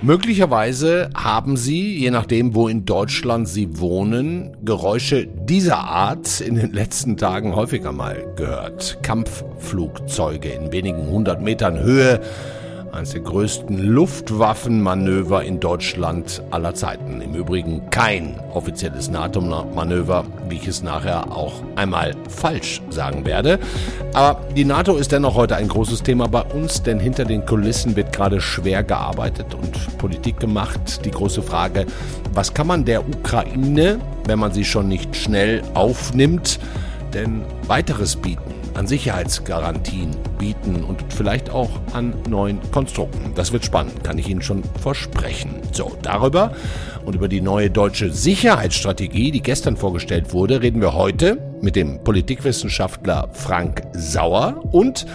Möglicherweise 0.00 1.10
haben 1.14 1.56
Sie, 1.56 1.98
je 1.98 2.10
nachdem, 2.10 2.54
wo 2.54 2.68
in 2.68 2.84
Deutschland 2.84 3.48
Sie 3.48 3.80
wohnen, 3.80 4.56
Geräusche 4.62 5.26
dieser 5.26 5.78
Art 5.78 6.40
in 6.40 6.54
den 6.54 6.72
letzten 6.72 7.16
Tagen 7.16 7.56
häufiger 7.56 7.92
mal 7.92 8.26
gehört. 8.36 8.98
Kampfflugzeuge 9.02 10.50
in 10.50 10.70
wenigen 10.70 11.08
hundert 11.08 11.42
Metern 11.42 11.78
Höhe 11.78 12.20
eines 12.92 13.10
der 13.10 13.20
größten 13.20 13.78
Luftwaffenmanöver 13.78 15.42
in 15.44 15.60
Deutschland 15.60 16.42
aller 16.50 16.74
Zeiten. 16.74 17.20
Im 17.20 17.34
Übrigen 17.34 17.88
kein 17.90 18.40
offizielles 18.52 19.10
NATO-Manöver, 19.10 20.24
wie 20.48 20.56
ich 20.56 20.68
es 20.68 20.82
nachher 20.82 21.32
auch 21.32 21.62
einmal 21.76 22.14
falsch 22.28 22.82
sagen 22.90 23.24
werde. 23.24 23.58
Aber 24.14 24.40
die 24.54 24.64
NATO 24.64 24.96
ist 24.96 25.12
dennoch 25.12 25.34
heute 25.34 25.56
ein 25.56 25.68
großes 25.68 26.02
Thema 26.02 26.28
bei 26.28 26.42
uns, 26.42 26.82
denn 26.82 26.98
hinter 26.98 27.24
den 27.24 27.44
Kulissen 27.44 27.96
wird 27.96 28.12
gerade 28.12 28.40
schwer 28.40 28.82
gearbeitet 28.82 29.54
und 29.54 29.98
Politik 29.98 30.40
gemacht. 30.40 31.04
Die 31.04 31.10
große 31.10 31.42
Frage, 31.42 31.86
was 32.32 32.52
kann 32.52 32.66
man 32.66 32.84
der 32.84 33.06
Ukraine, 33.06 33.98
wenn 34.26 34.38
man 34.38 34.52
sie 34.52 34.64
schon 34.64 34.88
nicht 34.88 35.14
schnell 35.16 35.62
aufnimmt, 35.74 36.58
denn 37.14 37.42
weiteres 37.66 38.16
bieten? 38.16 38.57
An 38.78 38.86
Sicherheitsgarantien 38.86 40.16
bieten 40.38 40.84
und 40.84 41.04
vielleicht 41.12 41.50
auch 41.50 41.68
an 41.92 42.14
neuen 42.28 42.60
Konstrukten. 42.70 43.34
Das 43.34 43.52
wird 43.52 43.64
spannend, 43.64 44.04
kann 44.04 44.18
ich 44.18 44.28
Ihnen 44.28 44.40
schon 44.40 44.62
versprechen. 44.80 45.56
So, 45.72 45.96
darüber 46.00 46.52
und 47.04 47.16
über 47.16 47.26
die 47.26 47.40
neue 47.40 47.70
deutsche 47.70 48.12
Sicherheitsstrategie, 48.12 49.32
die 49.32 49.42
gestern 49.42 49.76
vorgestellt 49.76 50.32
wurde, 50.32 50.62
reden 50.62 50.80
wir 50.80 50.94
heute 50.94 51.38
mit 51.60 51.74
dem 51.74 52.04
Politikwissenschaftler 52.04 53.28
Frank 53.32 53.82
Sauer 53.94 54.62
und 54.70 55.06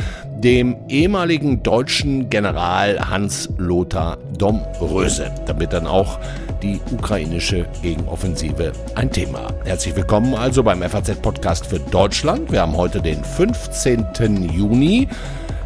dem 0.43 0.75
ehemaligen 0.89 1.63
deutschen 1.63 2.29
General 2.29 3.09
Hans-Lothar 3.09 4.17
Domröse, 4.37 5.31
damit 5.45 5.71
dann 5.71 5.87
auch 5.87 6.19
die 6.63 6.79
ukrainische 6.91 7.67
Gegenoffensive 7.81 8.71
ein 8.95 9.11
Thema. 9.11 9.53
Herzlich 9.65 9.95
willkommen 9.95 10.33
also 10.33 10.63
beim 10.63 10.81
FAZ-Podcast 10.81 11.65
für 11.65 11.79
Deutschland. 11.79 12.51
Wir 12.51 12.61
haben 12.61 12.77
heute 12.77 13.01
den 13.01 13.23
15. 13.23 14.49
Juni. 14.49 15.09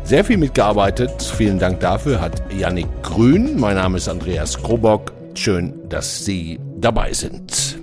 Sehr 0.03 0.25
viel 0.25 0.37
mitgearbeitet. 0.37 1.21
Vielen 1.21 1.59
Dank 1.59 1.79
dafür 1.81 2.19
hat 2.19 2.41
Yannick 2.51 2.87
Grün. 3.03 3.59
Mein 3.59 3.75
Name 3.75 3.97
ist 3.97 4.09
Andreas 4.09 4.61
Krobock. 4.61 5.13
Schön, 5.35 5.87
dass 5.87 6.25
Sie 6.25 6.59
dabei 6.77 7.13
sind. 7.13 7.77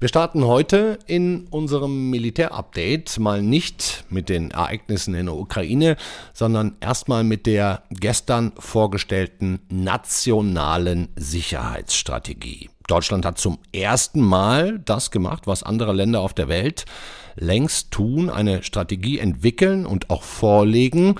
Wir 0.00 0.08
starten 0.08 0.46
heute 0.46 0.98
in 1.06 1.46
unserem 1.50 2.08
Militärupdate 2.08 3.18
mal 3.18 3.42
nicht 3.42 4.06
mit 4.08 4.30
den 4.30 4.50
Ereignissen 4.50 5.14
in 5.14 5.26
der 5.26 5.34
Ukraine, 5.34 5.96
sondern 6.32 6.76
erstmal 6.80 7.22
mit 7.22 7.44
der 7.44 7.82
gestern 7.90 8.52
vorgestellten 8.58 9.60
nationalen 9.68 11.10
Sicherheitsstrategie. 11.16 12.70
Deutschland 12.88 13.26
hat 13.26 13.36
zum 13.36 13.58
ersten 13.74 14.22
Mal 14.22 14.78
das 14.78 15.10
gemacht, 15.10 15.46
was 15.46 15.62
andere 15.62 15.92
Länder 15.92 16.22
auf 16.22 16.32
der 16.32 16.48
Welt 16.48 16.86
längst 17.36 17.90
tun, 17.90 18.30
eine 18.30 18.62
Strategie 18.62 19.18
entwickeln 19.18 19.84
und 19.84 20.08
auch 20.08 20.22
vorlegen, 20.22 21.16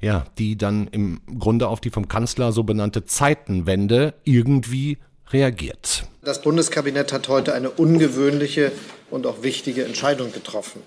ja, 0.00 0.24
die 0.38 0.58
dann 0.58 0.88
im 0.88 1.20
Grunde 1.38 1.68
auf 1.68 1.80
die 1.80 1.90
vom 1.90 2.08
Kanzler 2.08 2.50
so 2.50 2.64
benannte 2.64 3.04
Zeitenwende 3.04 4.14
irgendwie 4.24 4.98
reagiert. 5.32 6.04
Das 6.22 6.42
Bundeskabinett 6.42 7.12
hat 7.12 7.28
heute 7.28 7.54
eine 7.54 7.70
ungewöhnliche 7.70 8.72
und 9.10 9.26
auch 9.26 9.42
wichtige 9.42 9.84
Entscheidung 9.84 10.32
getroffen. 10.32 10.82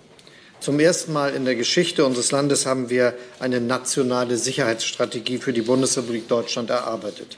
Zum 0.59 0.79
ersten 0.79 1.13
Mal 1.13 1.35
in 1.35 1.45
der 1.45 1.55
Geschichte 1.55 2.05
unseres 2.05 2.31
Landes 2.31 2.65
haben 2.65 2.89
wir 2.89 3.13
eine 3.39 3.61
nationale 3.61 4.37
Sicherheitsstrategie 4.37 5.37
für 5.37 5.53
die 5.53 5.61
Bundesrepublik 5.61 6.27
Deutschland 6.27 6.69
erarbeitet. 6.71 7.37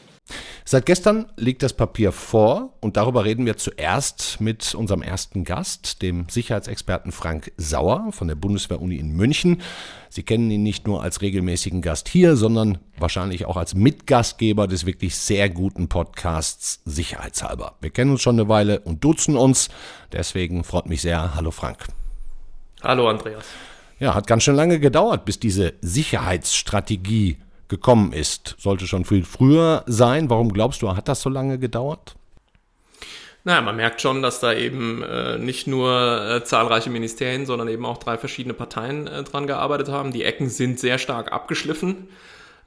Seit 0.71 0.85
gestern 0.85 1.25
liegt 1.35 1.63
das 1.63 1.73
Papier 1.73 2.11
vor 2.11 2.75
und 2.79 2.95
darüber 2.95 3.25
reden 3.25 3.47
wir 3.47 3.57
zuerst 3.57 4.39
mit 4.39 4.75
unserem 4.75 5.01
ersten 5.01 5.43
Gast, 5.43 6.03
dem 6.03 6.29
Sicherheitsexperten 6.29 7.11
Frank 7.11 7.51
Sauer 7.57 8.11
von 8.11 8.27
der 8.27 8.35
Bundeswehr-Uni 8.35 8.97
in 8.97 9.15
München. 9.15 9.63
Sie 10.09 10.21
kennen 10.21 10.51
ihn 10.51 10.61
nicht 10.61 10.85
nur 10.85 11.01
als 11.01 11.23
regelmäßigen 11.23 11.81
Gast 11.81 12.07
hier, 12.07 12.35
sondern 12.35 12.77
wahrscheinlich 12.99 13.47
auch 13.47 13.57
als 13.57 13.73
Mitgastgeber 13.73 14.67
des 14.67 14.85
wirklich 14.85 15.15
sehr 15.15 15.49
guten 15.49 15.89
Podcasts 15.89 16.83
Sicherheitshalber. 16.85 17.73
Wir 17.81 17.89
kennen 17.89 18.11
uns 18.11 18.21
schon 18.21 18.39
eine 18.39 18.47
Weile 18.47 18.81
und 18.81 19.03
duzen 19.03 19.37
uns. 19.37 19.69
Deswegen 20.11 20.63
freut 20.63 20.85
mich 20.85 21.01
sehr. 21.01 21.33
Hallo 21.33 21.49
Frank. 21.49 21.87
Hallo 22.83 23.09
Andreas. 23.09 23.45
Ja, 23.97 24.13
hat 24.13 24.27
ganz 24.27 24.43
schön 24.43 24.55
lange 24.55 24.79
gedauert, 24.79 25.25
bis 25.25 25.39
diese 25.39 25.73
Sicherheitsstrategie 25.81 27.37
gekommen 27.69 28.11
ist. 28.11 28.55
Sollte 28.57 28.87
schon 28.87 29.05
viel 29.05 29.23
früher 29.23 29.83
sein. 29.87 30.29
Warum 30.29 30.51
glaubst 30.51 30.81
du, 30.81 30.95
hat 30.95 31.07
das 31.07 31.21
so 31.21 31.29
lange 31.29 31.59
gedauert? 31.59 32.15
Naja, 33.45 33.61
man 33.61 33.77
merkt 33.77 34.01
schon, 34.01 34.21
dass 34.21 34.41
da 34.41 34.53
eben 34.53 35.01
äh, 35.01 35.37
nicht 35.37 35.65
nur 35.65 35.89
äh, 35.89 36.43
zahlreiche 36.43 36.89
Ministerien, 36.89 37.45
sondern 37.45 37.69
eben 37.69 37.85
auch 37.85 37.97
drei 37.97 38.17
verschiedene 38.17 38.53
Parteien 38.53 39.07
äh, 39.07 39.23
dran 39.23 39.47
gearbeitet 39.47 39.87
haben. 39.87 40.11
Die 40.11 40.23
Ecken 40.23 40.49
sind 40.49 40.79
sehr 40.79 40.97
stark 40.97 41.31
abgeschliffen. 41.31 42.09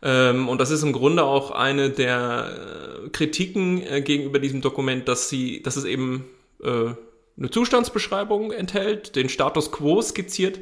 Ähm, 0.03 0.49
und 0.49 0.61
das 0.61 0.71
ist 0.71 0.83
im 0.83 0.93
Grunde 0.93 1.25
auch 1.25 1.51
eine 1.51 1.91
der 1.91 3.05
äh, 3.05 3.09
Kritiken 3.11 3.87
äh, 3.87 4.01
gegenüber 4.01 4.39
diesem 4.39 4.63
Dokument, 4.63 5.07
dass 5.09 5.29
sie, 5.29 5.63
dass 5.63 5.77
es 5.77 5.85
eben 5.85 6.25
äh, 6.63 6.95
eine 7.39 7.51
Zustandsbeschreibung 7.51 8.51
enthält, 8.51 9.15
den 9.15 9.29
Status 9.29 9.73
quo 9.73 10.01
skizziert 10.01 10.59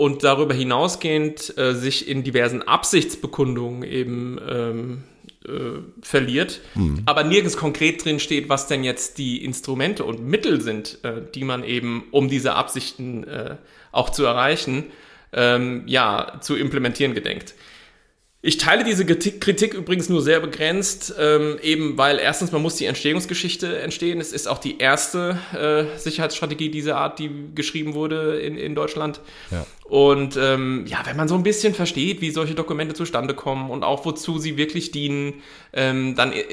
und 0.00 0.24
darüber 0.24 0.54
hinausgehend 0.54 1.58
äh, 1.58 1.74
sich 1.74 2.08
in 2.08 2.24
diversen 2.24 2.62
Absichtsbekundungen 2.62 3.82
eben 3.82 4.40
ähm, 4.48 5.04
äh, 5.44 5.82
verliert, 6.00 6.62
mhm. 6.74 7.02
aber 7.04 7.22
nirgends 7.22 7.58
konkret 7.58 8.02
drin 8.02 8.18
steht, 8.18 8.48
was 8.48 8.66
denn 8.66 8.82
jetzt 8.82 9.18
die 9.18 9.44
Instrumente 9.44 10.04
und 10.04 10.24
Mittel 10.26 10.62
sind, 10.62 11.00
äh, 11.02 11.20
die 11.34 11.44
man 11.44 11.64
eben, 11.64 12.04
um 12.12 12.30
diese 12.30 12.54
Absichten 12.54 13.24
äh, 13.24 13.56
auch 13.92 14.08
zu 14.08 14.24
erreichen, 14.24 14.84
ähm, 15.34 15.82
ja, 15.84 16.38
zu 16.40 16.56
implementieren 16.56 17.12
gedenkt. 17.12 17.52
Ich 18.42 18.56
teile 18.56 18.84
diese 18.84 19.04
Kritik 19.04 19.74
übrigens 19.74 20.08
nur 20.08 20.22
sehr 20.22 20.40
begrenzt, 20.40 21.14
ähm, 21.18 21.58
eben 21.62 21.98
weil 21.98 22.18
erstens, 22.18 22.52
man 22.52 22.62
muss 22.62 22.76
die 22.76 22.86
Entstehungsgeschichte 22.86 23.78
entstehen. 23.80 24.18
Es 24.18 24.32
ist 24.32 24.48
auch 24.48 24.56
die 24.56 24.78
erste 24.78 25.38
äh, 25.52 25.98
Sicherheitsstrategie 25.98 26.70
dieser 26.70 26.96
Art, 26.96 27.18
die 27.18 27.30
geschrieben 27.54 27.92
wurde 27.92 28.40
in, 28.40 28.56
in 28.56 28.74
Deutschland. 28.74 29.20
Ja. 29.50 29.66
Und 29.84 30.38
ähm, 30.40 30.86
ja, 30.86 31.02
wenn 31.04 31.18
man 31.18 31.28
so 31.28 31.34
ein 31.34 31.42
bisschen 31.42 31.74
versteht, 31.74 32.22
wie 32.22 32.30
solche 32.30 32.54
Dokumente 32.54 32.94
zustande 32.94 33.34
kommen 33.34 33.68
und 33.68 33.82
auch 33.82 34.06
wozu 34.06 34.38
sie 34.38 34.56
wirklich 34.56 34.90
dienen, 34.90 35.42
ähm, 35.74 36.14
dann 36.16 36.32
äh, 36.32 36.44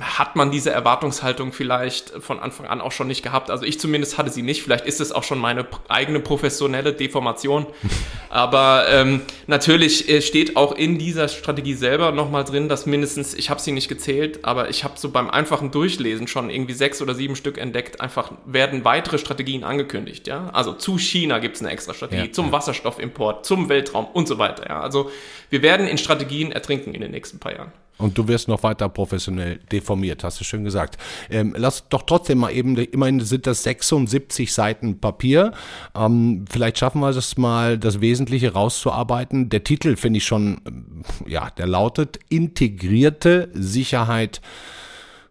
hat 0.00 0.36
man 0.36 0.50
diese 0.50 0.70
Erwartungshaltung 0.70 1.52
vielleicht 1.52 2.10
von 2.20 2.40
Anfang 2.40 2.66
an 2.66 2.80
auch 2.80 2.92
schon 2.92 3.08
nicht 3.08 3.22
gehabt. 3.22 3.50
Also 3.50 3.64
ich 3.64 3.78
zumindest 3.80 4.18
hatte 4.18 4.30
sie 4.30 4.42
nicht. 4.42 4.62
Vielleicht 4.62 4.86
ist 4.86 5.00
es 5.00 5.12
auch 5.12 5.22
schon 5.22 5.38
meine 5.38 5.66
eigene 5.88 6.20
professionelle 6.20 6.92
Deformation. 6.92 7.66
Aber 8.30 8.86
ähm, 8.90 9.22
natürlich 9.46 10.08
äh, 10.08 10.20
steht 10.20 10.56
auch 10.56 10.72
in 10.72 10.98
dieser 10.98 11.28
Strategie 11.28 11.74
selber 11.74 12.12
nochmal 12.12 12.44
drin, 12.44 12.68
dass 12.68 12.86
mindestens, 12.86 13.34
ich 13.34 13.50
habe 13.50 13.60
sie 13.60 13.72
nicht 13.72 13.88
gezählt, 13.88 14.44
aber 14.44 14.68
ich 14.68 14.84
habe 14.84 14.94
so 14.98 15.10
beim 15.10 15.30
einfachen 15.30 15.70
Durchlesen 15.70 16.28
schon 16.28 16.50
irgendwie 16.50 16.74
sechs 16.74 17.00
oder 17.00 17.14
sieben 17.14 17.36
Stück 17.36 17.56
entdeckt. 17.56 18.00
Einfach 18.00 18.32
werden 18.44 18.84
weitere 18.84 19.18
Strategien 19.18 19.64
angekündigt. 19.64 20.26
Ja, 20.26 20.50
also 20.52 20.72
zu 20.72 20.98
China 20.98 21.38
gibt 21.38 21.56
es 21.56 21.62
eine 21.62 21.70
extra 21.70 21.94
Strategie, 21.94 22.26
ja, 22.26 22.32
zum 22.32 22.46
ja. 22.46 22.52
Wasserstoffimport, 22.52 23.46
zum 23.46 23.68
Weltraum 23.68 24.06
und 24.06 24.28
so 24.28 24.38
weiter. 24.38 24.68
Ja, 24.68 24.80
also 24.80 25.10
wir 25.50 25.62
werden 25.62 25.86
in 25.86 25.96
Strategien 25.98 26.52
ertrinken 26.52 26.94
in 26.94 27.00
den 27.00 27.10
nächsten 27.10 27.38
paar 27.38 27.54
Jahren. 27.54 27.72
Und 27.98 28.16
du 28.16 28.28
wirst 28.28 28.46
noch 28.48 28.62
weiter 28.62 28.88
professionell 28.88 29.58
deformiert, 29.72 30.22
hast 30.22 30.40
du 30.40 30.44
schön 30.44 30.64
gesagt. 30.64 30.96
Ähm, 31.30 31.54
lass 31.56 31.88
doch 31.88 32.02
trotzdem 32.02 32.38
mal 32.38 32.52
eben, 32.52 32.76
immerhin 32.76 33.20
sind 33.20 33.46
das 33.46 33.64
76 33.64 34.52
Seiten 34.52 35.00
Papier. 35.00 35.52
Ähm, 35.96 36.44
vielleicht 36.48 36.78
schaffen 36.78 37.00
wir 37.00 37.08
es 37.08 37.36
mal, 37.36 37.76
das 37.76 38.00
Wesentliche 38.00 38.52
rauszuarbeiten. 38.52 39.50
Der 39.50 39.64
Titel 39.64 39.96
finde 39.96 40.18
ich 40.18 40.26
schon, 40.26 40.60
äh, 41.26 41.30
ja, 41.30 41.50
der 41.50 41.66
lautet 41.66 42.20
Integrierte 42.28 43.50
Sicherheit 43.52 44.40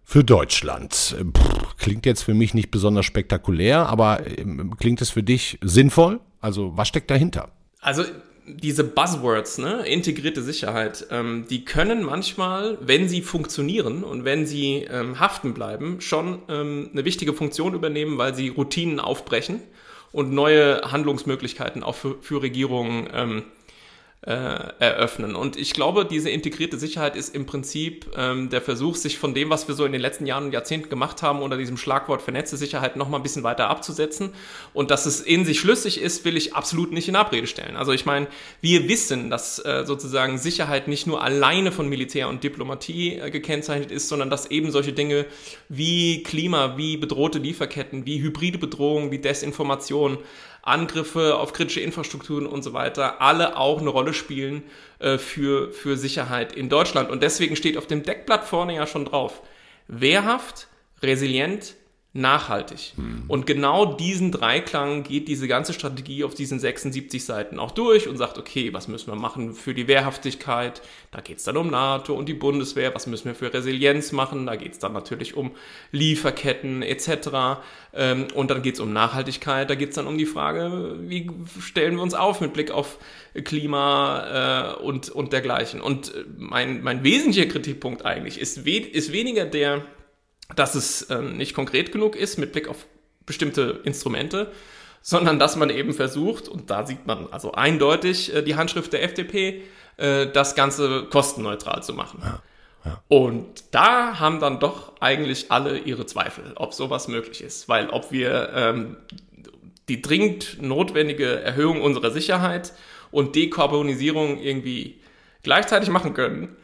für 0.04 0.24
Deutschland. 0.24 1.16
Puh, 1.34 1.68
klingt 1.78 2.06
jetzt 2.06 2.24
für 2.24 2.34
mich 2.34 2.54
nicht 2.54 2.72
besonders 2.72 3.06
spektakulär, 3.06 3.88
aber 3.88 4.28
äh, 4.28 4.46
klingt 4.78 5.02
es 5.02 5.10
für 5.10 5.24
dich 5.24 5.58
sinnvoll? 5.62 6.20
Also 6.42 6.76
was 6.76 6.90
steckt 6.90 7.12
dahinter? 7.12 7.50
Also 7.80 8.04
diese 8.48 8.84
Buzzwords, 8.84 9.58
ne, 9.58 9.86
integrierte 9.86 10.42
Sicherheit, 10.42 11.08
ähm, 11.12 11.46
die 11.50 11.66
können 11.66 12.04
manchmal, 12.04 12.78
wenn 12.82 13.10
sie 13.10 13.22
funktionieren 13.22 14.04
und 14.04 14.24
wenn 14.24 14.46
sie 14.46 14.88
ähm, 14.90 15.20
haften 15.20 15.54
bleiben, 15.54 16.00
schon 16.00 16.40
ähm, 16.48 16.90
eine 16.94 17.06
wichtige 17.06 17.34
Funktion 17.34 17.74
übernehmen, 17.74 18.18
weil 18.18 18.34
sie 18.34 18.48
Routinen 18.48 19.00
aufbrechen 19.00 19.62
und 20.12 20.32
neue 20.32 20.82
Handlungsmöglichkeiten 20.82 21.84
auch 21.84 21.96
für, 21.96 22.16
für 22.22 22.42
Regierungen 22.42 23.10
ähm, 23.14 23.44
äh, 24.28 24.74
eröffnen. 24.80 25.36
Und 25.38 25.56
ich 25.56 25.72
glaube, 25.72 26.04
diese 26.04 26.30
integrierte 26.30 26.78
Sicherheit 26.78 27.16
ist 27.16 27.34
im 27.34 27.46
Prinzip 27.46 28.08
ähm, 28.18 28.50
der 28.50 28.62
Versuch, 28.62 28.98
sich 28.98 29.18
von 29.18 29.34
dem, 29.34 29.50
was 29.50 29.70
wir 29.70 29.76
so 29.76 29.86
in 29.86 29.94
den 29.94 30.02
letzten 30.02 30.26
Jahren 30.26 30.46
und 30.46 30.52
Jahrzehnten 30.52 30.90
gemacht 30.90 31.22
haben, 31.22 31.42
unter 31.42 31.56
diesem 31.56 31.78
Schlagwort 31.78 32.22
vernetzte 32.22 32.58
Sicherheit 32.58 32.98
noch 32.98 33.08
mal 33.08 33.18
ein 33.18 33.24
bisschen 33.24 33.44
weiter 33.44 33.70
abzusetzen. 33.70 34.34
Und 34.74 34.92
dass 34.92 35.06
es 35.06 35.22
in 35.22 35.46
sich 35.46 35.62
schlüssig 35.62 36.02
ist, 36.02 36.26
will 36.26 36.36
ich 36.36 36.56
absolut 36.56 36.92
nicht 36.92 37.08
in 37.08 37.16
Abrede 37.16 37.48
stellen. 37.48 37.78
Also 37.78 37.94
ich 37.94 38.06
meine, 38.06 38.28
wir 38.60 38.90
wissen, 38.90 39.30
dass 39.30 39.64
äh, 39.64 39.86
sozusagen 39.86 40.38
Sicherheit 40.38 40.90
nicht 40.90 41.08
nur 41.08 41.24
alleine 41.24 41.72
von 41.72 41.88
Militär 41.88 42.28
und 42.28 42.44
Diplomatie 42.44 43.20
äh, 43.20 43.32
gekennzeichnet 43.32 43.92
ist, 43.92 44.10
sondern 44.10 44.30
dass 44.30 44.52
eben 44.52 44.72
solche 44.72 44.92
Dinge 44.92 45.26
wie 45.70 46.24
Klima, 46.24 46.76
wie 46.76 46.98
bedrohte 46.98 47.40
Lieferketten, 47.40 48.06
wie 48.06 48.22
hybride 48.22 48.58
Bedrohungen, 48.58 49.10
wie 49.10 49.20
Desinformation, 49.20 50.18
Angriffe 50.68 51.38
auf 51.38 51.54
kritische 51.54 51.80
Infrastrukturen 51.80 52.46
und 52.46 52.64
so 52.64 52.74
weiter, 52.74 53.22
alle 53.22 53.58
auch 53.58 53.80
eine 53.80 53.90
Rolle 53.90 54.14
spielen 54.14 54.64
äh, 55.00 55.18
für, 55.18 55.72
für 55.72 55.98
Sicherheit 55.98 56.54
in 56.54 56.70
Deutschland. 56.70 57.10
Und 57.10 57.24
deswegen 57.24 57.56
steht 57.56 57.78
auf 57.78 57.88
dem 57.88 58.04
Deckblatt 58.04 58.46
vorne 58.46 58.76
ja 58.76 58.86
schon 58.88 59.06
drauf, 59.06 59.42
wehrhaft, 59.88 60.68
resilient, 61.02 61.76
nachhaltig. 62.14 62.94
Mhm. 62.98 63.26
Und 63.28 63.46
genau 63.46 63.86
diesen 63.94 64.32
Dreiklang 64.32 65.04
geht 65.04 65.28
diese 65.28 65.48
ganze 65.48 65.74
Strategie 65.74 66.24
auf 66.24 66.34
diesen 66.34 66.60
76 66.60 67.24
Seiten 67.24 67.60
auch 67.60 67.72
durch 67.72 68.08
und 68.08 68.18
sagt, 68.18 68.40
okay, 68.40 68.74
was 68.74 68.88
müssen 68.88 69.12
wir 69.12 69.16
machen 69.16 69.54
für 69.54 69.76
die 69.76 69.88
Wehrhaftigkeit? 69.88 70.82
Da 71.12 71.22
geht 71.22 71.38
es 71.38 71.44
dann 71.44 71.58
um 71.58 71.70
NATO 71.70 72.16
und 72.16 72.28
die 72.28 72.34
Bundeswehr. 72.34 72.96
Was 72.96 73.06
müssen 73.06 73.26
wir 73.26 73.36
für 73.36 73.54
Resilienz 73.54 74.14
machen? 74.14 74.48
Da 74.48 74.56
geht 74.56 74.74
es 74.74 74.80
dann 74.80 74.94
natürlich 74.94 75.36
um 75.36 75.52
Lieferketten 75.92 76.82
etc. 76.82 77.60
Ähm, 77.94 78.28
und 78.34 78.50
dann 78.50 78.64
geht 78.64 78.76
es 78.76 78.80
um 78.80 78.94
Nachhaltigkeit. 78.94 79.70
Da 79.70 79.76
geht 79.76 79.90
es 79.90 79.96
dann 79.96 80.08
um 80.08 80.18
die 80.18 80.26
Frage, 80.26 80.96
wie 81.02 81.30
stellen 81.60 81.98
wir 81.98 82.02
uns 82.02 82.16
auf 82.16 82.42
mit 82.42 82.54
Blick 82.54 82.72
auf 82.72 82.98
Klima 83.44 84.76
äh, 84.78 84.84
und, 84.84 85.10
und 85.10 85.34
dergleichen. 85.34 85.82
Und 85.82 86.16
äh, 86.16 86.24
mein, 86.38 86.82
mein 86.82 87.04
wesentlicher 87.04 87.48
Kritikpunkt 87.48 88.06
eigentlich 88.06 88.40
ist, 88.40 88.66
we 88.66 88.78
ist 88.78 89.12
weniger 89.12 89.46
der, 89.46 89.86
dass 90.56 90.76
es 90.76 91.04
äh, 91.04 91.22
nicht 91.22 91.54
konkret 91.54 91.92
genug 91.92 92.16
ist 92.16 92.38
mit 92.38 92.52
Blick 92.52 92.68
auf 92.68 92.86
bestimmte 93.26 93.82
Instrumente, 93.84 94.52
sondern 95.02 95.40
dass 95.40 95.56
man 95.56 95.70
eben 95.70 95.94
versucht, 95.94 96.48
und 96.48 96.70
da 96.70 96.86
sieht 96.86 97.06
man 97.06 97.28
also 97.32 97.52
eindeutig 97.52 98.34
äh, 98.34 98.42
die 98.42 98.56
Handschrift 98.56 98.94
der 98.94 99.04
FDP, 99.04 99.64
äh, 99.98 100.28
das 100.28 100.56
Ganze 100.56 101.06
kostenneutral 101.10 101.84
zu 101.84 101.94
machen. 101.94 102.20
Ja, 102.22 102.42
ja. 102.86 103.04
Und 103.08 103.64
da 103.72 104.20
haben 104.20 104.40
dann 104.40 104.60
doch 104.60 104.94
eigentlich 105.00 105.52
alle 105.52 105.78
ihre 105.78 106.06
Zweifel, 106.06 106.54
ob 106.56 106.74
sowas 106.74 107.08
möglich 107.08 107.42
ist. 107.42 107.68
Weil 107.68 107.90
ob 107.90 108.12
wir 108.12 108.50
ähm, 108.54 108.98
die 109.90 110.02
dringend 110.02 110.62
notwendige 110.62 111.42
Erhöhung 111.42 111.82
unserer 111.82 112.12
Sicherheit 112.12 112.74
und 113.12 113.36
Dekarbonisierung 113.36 114.40
irgendwie 114.40 115.00
gleichzeitig 115.44 115.90
machen 115.90 116.14
können, 116.14 116.56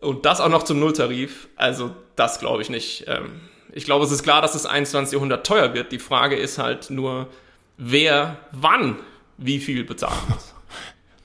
und 0.00 0.24
das 0.24 0.40
auch 0.40 0.48
noch 0.48 0.62
zum 0.62 0.80
Nulltarif, 0.80 1.48
also 1.56 1.94
das 2.16 2.38
glaube 2.38 2.62
ich 2.62 2.70
nicht. 2.70 3.04
Ähm, 3.06 3.40
ich 3.72 3.84
glaube, 3.84 4.04
es 4.04 4.10
ist 4.10 4.22
klar, 4.22 4.42
dass 4.42 4.52
das 4.52 4.66
21. 4.66 5.12
Jahrhundert 5.12 5.46
teuer 5.46 5.74
wird. 5.74 5.92
Die 5.92 5.98
Frage 5.98 6.36
ist 6.36 6.58
halt 6.58 6.90
nur, 6.90 7.28
wer 7.76 8.38
wann 8.52 8.96
wie 9.38 9.58
viel 9.58 9.84
bezahlen 9.84 10.18
muss. 10.28 10.54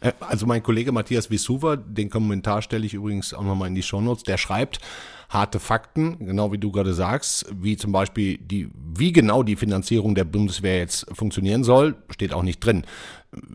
Äh, 0.02 0.12
also 0.20 0.46
mein 0.46 0.62
Kollege 0.62 0.92
Matthias 0.92 1.32
Wisuva, 1.32 1.78
den 1.78 2.10
Kommentar 2.10 2.62
stelle 2.62 2.86
ich 2.86 2.94
übrigens 2.94 3.34
auch 3.34 3.44
nochmal 3.44 3.70
in 3.70 3.76
die 3.76 3.82
Shownotes, 3.82 4.24
der 4.24 4.38
schreibt, 4.38 4.80
harte 5.30 5.60
Fakten, 5.60 6.20
genau 6.20 6.52
wie 6.52 6.58
du 6.58 6.70
gerade 6.70 6.94
sagst, 6.94 7.46
wie 7.50 7.78
zum 7.78 7.94
Beispiel 7.94 8.38
die, 8.38 8.70
wie 8.94 9.14
genau 9.14 9.42
die 9.42 9.56
Finanzierung 9.56 10.14
der 10.14 10.26
Bundeswehr 10.26 10.80
jetzt 10.80 11.08
funktionieren 11.14 11.64
soll, 11.64 11.96
steht 12.10 12.34
auch 12.34 12.44
nicht 12.44 12.60
drin. 12.60 12.84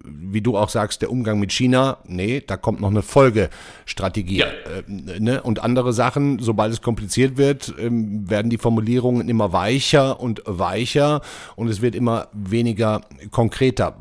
Wie 0.04 0.40
du 0.40 0.56
auch 0.56 0.68
sagst, 0.68 1.02
der 1.02 1.10
Umgang 1.10 1.40
mit 1.40 1.52
China, 1.52 1.98
nee, 2.06 2.42
da 2.46 2.56
kommt 2.56 2.80
noch 2.80 2.90
eine 2.90 3.02
Folgestrategie. 3.02 4.38
Ja. 4.38 4.46
Äh, 4.46 5.20
ne? 5.20 5.42
Und 5.42 5.62
andere 5.62 5.92
Sachen, 5.92 6.38
sobald 6.38 6.72
es 6.72 6.82
kompliziert 6.82 7.36
wird, 7.36 7.74
ähm, 7.78 8.28
werden 8.28 8.50
die 8.50 8.58
Formulierungen 8.58 9.28
immer 9.28 9.52
weicher 9.52 10.20
und 10.20 10.42
weicher 10.46 11.20
und 11.56 11.68
es 11.68 11.82
wird 11.82 11.94
immer 11.94 12.28
weniger 12.32 13.02
konkreter. 13.30 13.96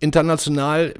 International 0.00 0.94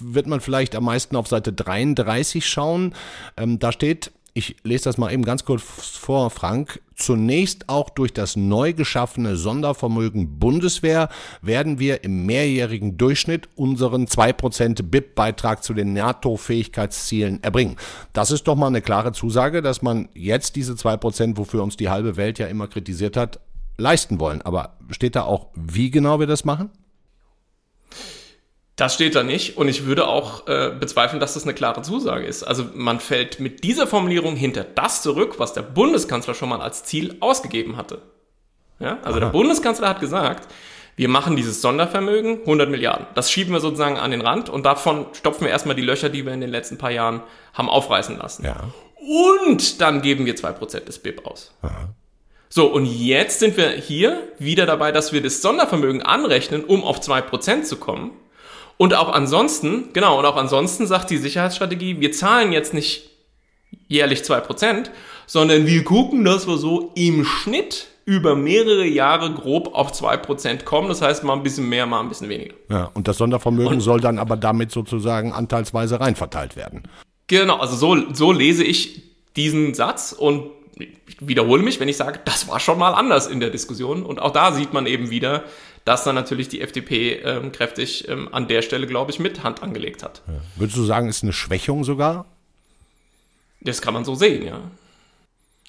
wird 0.00 0.26
man 0.26 0.40
vielleicht 0.40 0.74
am 0.76 0.84
meisten 0.84 1.16
auf 1.16 1.28
Seite 1.28 1.52
33 1.52 2.46
schauen. 2.46 2.94
Ähm, 3.36 3.58
da 3.58 3.72
steht, 3.72 4.12
ich 4.34 4.56
lese 4.62 4.84
das 4.84 4.98
mal 4.98 5.12
eben 5.12 5.24
ganz 5.24 5.44
kurz 5.44 5.62
vor, 5.62 6.30
Frank. 6.30 6.80
Zunächst 6.96 7.68
auch 7.68 7.90
durch 7.90 8.14
das 8.14 8.36
neu 8.36 8.72
geschaffene 8.72 9.36
Sondervermögen 9.36 10.38
Bundeswehr 10.38 11.10
werden 11.42 11.78
wir 11.78 12.04
im 12.04 12.24
mehrjährigen 12.24 12.96
Durchschnitt 12.96 13.50
unseren 13.54 14.06
2% 14.06 14.82
BIP-Beitrag 14.82 15.62
zu 15.62 15.74
den 15.74 15.92
NATO-Fähigkeitszielen 15.92 17.42
erbringen. 17.42 17.76
Das 18.14 18.30
ist 18.30 18.48
doch 18.48 18.56
mal 18.56 18.68
eine 18.68 18.80
klare 18.80 19.12
Zusage, 19.12 19.60
dass 19.60 19.82
man 19.82 20.08
jetzt 20.14 20.56
diese 20.56 20.72
2%, 20.72 21.36
wofür 21.36 21.62
uns 21.62 21.76
die 21.76 21.90
halbe 21.90 22.16
Welt 22.16 22.38
ja 22.38 22.46
immer 22.46 22.66
kritisiert 22.66 23.18
hat, 23.18 23.40
leisten 23.76 24.18
wollen. 24.18 24.40
Aber 24.40 24.78
steht 24.90 25.16
da 25.16 25.24
auch, 25.24 25.48
wie 25.54 25.90
genau 25.90 26.18
wir 26.18 26.26
das 26.26 26.46
machen? 26.46 26.70
Das 28.76 28.92
steht 28.92 29.14
da 29.14 29.22
nicht 29.22 29.56
und 29.56 29.68
ich 29.68 29.86
würde 29.86 30.06
auch 30.06 30.46
äh, 30.48 30.70
bezweifeln, 30.78 31.18
dass 31.18 31.32
das 31.32 31.44
eine 31.44 31.54
klare 31.54 31.80
Zusage 31.80 32.26
ist. 32.26 32.42
Also 32.42 32.66
man 32.74 33.00
fällt 33.00 33.40
mit 33.40 33.64
dieser 33.64 33.86
Formulierung 33.86 34.36
hinter 34.36 34.64
das 34.64 35.02
zurück, 35.02 35.36
was 35.38 35.54
der 35.54 35.62
Bundeskanzler 35.62 36.34
schon 36.34 36.50
mal 36.50 36.60
als 36.60 36.84
Ziel 36.84 37.16
ausgegeben 37.20 37.78
hatte. 37.78 38.02
Ja? 38.78 38.98
Also 39.02 39.18
Aha. 39.18 39.20
der 39.20 39.26
Bundeskanzler 39.32 39.88
hat 39.88 40.00
gesagt, 40.00 40.52
wir 40.94 41.08
machen 41.08 41.36
dieses 41.36 41.62
Sondervermögen 41.62 42.40
100 42.40 42.68
Milliarden. 42.68 43.06
Das 43.14 43.30
schieben 43.30 43.54
wir 43.54 43.60
sozusagen 43.60 43.96
an 43.96 44.10
den 44.10 44.20
Rand 44.20 44.50
und 44.50 44.64
davon 44.64 45.06
stopfen 45.14 45.44
wir 45.44 45.50
erstmal 45.50 45.76
die 45.76 45.82
Löcher, 45.82 46.10
die 46.10 46.26
wir 46.26 46.34
in 46.34 46.42
den 46.42 46.50
letzten 46.50 46.76
paar 46.76 46.90
Jahren 46.90 47.22
haben 47.54 47.70
aufreißen 47.70 48.18
lassen. 48.18 48.44
Ja. 48.44 48.56
Und 48.98 49.80
dann 49.80 50.02
geben 50.02 50.26
wir 50.26 50.34
2% 50.34 50.80
des 50.80 50.98
BIP 50.98 51.26
aus. 51.26 51.54
Aha. 51.62 51.94
So, 52.48 52.66
und 52.66 52.86
jetzt 52.86 53.40
sind 53.40 53.56
wir 53.56 53.70
hier 53.70 54.22
wieder 54.38 54.66
dabei, 54.66 54.92
dass 54.92 55.12
wir 55.12 55.22
das 55.22 55.42
Sondervermögen 55.42 56.02
anrechnen, 56.02 56.64
um 56.64 56.84
auf 56.84 57.00
2% 57.00 57.62
zu 57.62 57.76
kommen. 57.76 58.12
Und 58.78 58.94
auch 58.94 59.08
ansonsten, 59.08 59.92
genau, 59.92 60.18
und 60.18 60.24
auch 60.26 60.36
ansonsten 60.36 60.86
sagt 60.86 61.10
die 61.10 61.16
Sicherheitsstrategie, 61.16 62.00
wir 62.00 62.12
zahlen 62.12 62.52
jetzt 62.52 62.74
nicht 62.74 63.10
jährlich 63.88 64.24
zwei 64.24 64.40
Prozent, 64.40 64.90
sondern 65.26 65.66
wir 65.66 65.84
gucken, 65.84 66.24
dass 66.24 66.46
wir 66.46 66.58
so 66.58 66.92
im 66.94 67.24
Schnitt 67.24 67.88
über 68.04 68.36
mehrere 68.36 68.86
Jahre 68.86 69.32
grob 69.34 69.74
auf 69.74 69.92
zwei 69.92 70.16
Prozent 70.16 70.64
kommen. 70.64 70.88
Das 70.88 71.02
heißt, 71.02 71.24
mal 71.24 71.32
ein 71.32 71.42
bisschen 71.42 71.68
mehr, 71.68 71.86
mal 71.86 72.00
ein 72.00 72.08
bisschen 72.08 72.28
weniger. 72.28 72.54
Ja, 72.70 72.90
und 72.94 73.08
das 73.08 73.18
Sondervermögen 73.18 73.74
und, 73.74 73.80
soll 73.80 74.00
dann 74.00 74.18
aber 74.18 74.36
damit 74.36 74.70
sozusagen 74.70 75.32
anteilsweise 75.32 75.98
reinverteilt 76.00 76.54
werden. 76.54 76.84
Genau, 77.26 77.56
also 77.56 77.74
so, 77.74 78.14
so 78.14 78.30
lese 78.30 78.62
ich 78.62 79.02
diesen 79.34 79.74
Satz 79.74 80.12
und 80.12 80.50
ich 80.78 81.16
wiederhole 81.20 81.62
mich, 81.62 81.80
wenn 81.80 81.88
ich 81.88 81.96
sage, 81.96 82.20
das 82.24 82.48
war 82.48 82.60
schon 82.60 82.78
mal 82.78 82.92
anders 82.92 83.26
in 83.26 83.40
der 83.40 83.50
Diskussion. 83.50 84.04
Und 84.04 84.20
auch 84.20 84.30
da 84.30 84.52
sieht 84.52 84.72
man 84.72 84.86
eben 84.86 85.10
wieder, 85.10 85.44
dass 85.86 86.02
dann 86.02 86.16
natürlich 86.16 86.48
die 86.48 86.60
FDP 86.60 87.12
ähm, 87.24 87.52
kräftig 87.52 88.08
ähm, 88.08 88.28
an 88.32 88.48
der 88.48 88.60
Stelle, 88.62 88.88
glaube 88.88 89.12
ich, 89.12 89.20
mit 89.20 89.44
Hand 89.44 89.62
angelegt 89.62 90.02
hat. 90.02 90.20
Ja. 90.26 90.34
Würdest 90.56 90.76
du 90.76 90.82
sagen, 90.82 91.08
ist 91.08 91.22
eine 91.22 91.32
Schwächung 91.32 91.84
sogar? 91.84 92.26
Das 93.60 93.80
kann 93.80 93.94
man 93.94 94.04
so 94.04 94.16
sehen, 94.16 94.44
ja. 94.44 94.60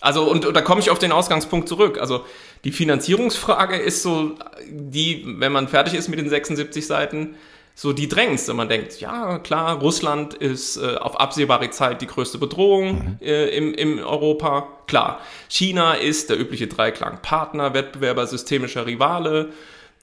Also, 0.01 0.23
und, 0.29 0.43
und 0.45 0.55
da 0.55 0.61
komme 0.61 0.81
ich 0.81 0.89
auf 0.89 0.97
den 0.97 1.11
Ausgangspunkt 1.11 1.69
zurück. 1.69 1.99
Also, 1.99 2.25
die 2.63 2.71
Finanzierungsfrage 2.71 3.75
ist 3.75 4.01
so, 4.01 4.33
die, 4.67 5.23
wenn 5.37 5.51
man 5.51 5.67
fertig 5.67 5.93
ist 5.93 6.07
mit 6.07 6.17
den 6.17 6.29
76 6.29 6.87
Seiten, 6.87 7.35
so 7.75 7.93
die 7.93 8.07
drängendste. 8.07 8.55
Man 8.55 8.69
denkt, 8.69 8.99
ja, 8.99 9.37
klar, 9.37 9.77
Russland 9.77 10.33
ist 10.33 10.77
äh, 10.77 10.95
auf 10.95 11.19
absehbare 11.19 11.69
Zeit 11.69 12.01
die 12.01 12.07
größte 12.07 12.39
Bedrohung 12.39 12.95
mhm. 12.95 13.17
äh, 13.21 13.49
im, 13.49 13.71
im 13.75 13.99
Europa. 13.99 14.67
Klar, 14.87 15.21
China 15.47 15.93
ist 15.93 16.31
der 16.31 16.39
übliche 16.39 16.65
Dreiklang 16.65 17.21
Partner, 17.21 17.75
Wettbewerber, 17.75 18.25
systemischer 18.25 18.87
Rivale. 18.87 19.49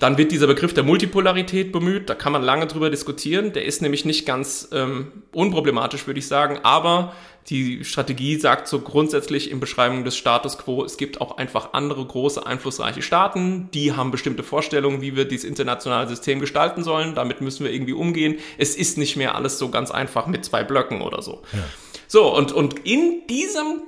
Dann 0.05 0.19
wird 0.19 0.33
dieser 0.33 0.47
Begriff 0.47 0.75
der 0.75 0.85
Multipolarität 0.85 1.73
bemüht. 1.73 2.11
Da 2.11 2.15
kann 2.15 2.31
man 2.31 2.43
lange 2.43 2.67
drüber 2.67 2.91
diskutieren. 2.91 3.55
Der 3.55 3.65
ist 3.65 3.81
nämlich 3.81 4.05
nicht 4.05 4.27
ganz 4.27 4.69
ähm, 4.71 5.23
unproblematisch, 5.33 6.07
würde 6.07 6.21
ich 6.21 6.29
sagen. 6.29 6.59
Aber 6.63 7.15
die 7.49 7.87
Strategie 7.87 8.37
sagt 8.37 8.69
so 8.69 8.81
grundsätzlich 8.81 9.51
in 9.51 9.61
Beschreibung 9.61 10.05
des 10.05 10.15
Status 10.15 10.59
quo, 10.59 10.85
es 10.85 10.99
gibt 10.99 11.23
auch 11.23 11.39
einfach 11.39 11.73
andere 11.73 12.05
große, 12.05 12.45
einflussreiche 12.47 13.01
Staaten. 13.01 13.71
Die 13.73 13.93
haben 13.93 14.11
bestimmte 14.11 14.43
Vorstellungen, 14.43 15.01
wie 15.01 15.17
wir 15.17 15.25
dieses 15.25 15.49
internationale 15.49 16.07
System 16.07 16.39
gestalten 16.39 16.85
sollen. 16.85 17.15
Damit 17.15 17.41
müssen 17.41 17.65
wir 17.65 17.73
irgendwie 17.73 17.95
umgehen. 17.95 18.37
Es 18.59 18.77
ist 18.77 18.99
nicht 18.99 19.17
mehr 19.17 19.35
alles 19.35 19.59
so 19.59 19.71
ganz 19.71 19.91
einfach 19.91 20.27
mit 20.27 20.45
zwei 20.45 20.65
Blöcken 20.65 21.01
oder 21.01 21.23
so. 21.23 21.41
Ja. 21.55 21.61
So, 22.09 22.37
und, 22.37 22.53
und 22.53 22.81
in 22.87 23.23
diesem 23.31 23.85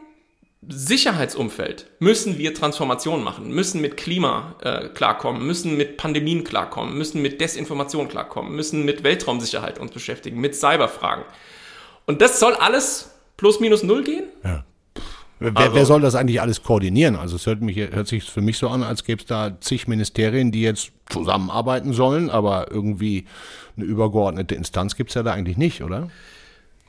Sicherheitsumfeld 0.69 1.87
müssen 2.01 2.39
wir 2.39 2.53
Transformation 2.53 3.23
machen, 3.23 3.51
müssen 3.51 3.81
mit 3.81 3.97
Klima 3.97 4.57
äh, 4.63 4.89
klarkommen, 4.89 5.47
müssen 5.47 5.77
mit 5.77 5.97
Pandemien 5.97 6.45
klarkommen, 6.45 6.99
müssen 6.99 7.23
mit 7.23 7.41
Desinformation 7.41 8.09
klarkommen, 8.09 8.55
müssen 8.55 8.85
mit 8.85 9.05
Weltraumsicherheit 9.05 9.79
uns 9.79 9.93
beschäftigen, 9.93 10.41
mit 10.41 10.57
Cyberfragen. 10.57 11.25
Und 12.07 12.21
das 12.21 12.41
soll 12.41 12.55
alles 12.55 13.11
plus 13.37 13.61
minus 13.61 13.83
null 13.83 14.03
gehen? 14.03 14.25
Ja. 14.45 14.65
Wer, 15.39 15.55
also, 15.55 15.75
wer, 15.75 15.85
soll 15.85 16.01
das 16.01 16.15
eigentlich 16.15 16.41
alles 16.41 16.63
koordinieren? 16.63 17.15
Also 17.15 17.37
es 17.37 17.45
hört, 17.47 17.61
mich, 17.61 17.77
hört 17.77 18.09
sich 18.09 18.25
für 18.25 18.41
mich 18.41 18.57
so 18.57 18.69
an, 18.69 18.83
als 18.83 19.05
gäbe 19.05 19.21
es 19.21 19.27
da 19.27 19.61
zig 19.61 19.87
Ministerien, 19.87 20.51
die 20.51 20.63
jetzt 20.63 20.93
zusammenarbeiten 21.11 21.93
sollen, 21.93 22.31
aber 22.31 22.71
irgendwie 22.71 23.27
eine 23.77 23.85
übergeordnete 23.85 24.55
Instanz 24.55 24.97
gibt 24.97 25.11
es 25.11 25.15
ja 25.15 25.23
da 25.23 25.33
eigentlich 25.33 25.59
nicht, 25.59 25.83
oder? 25.83 26.09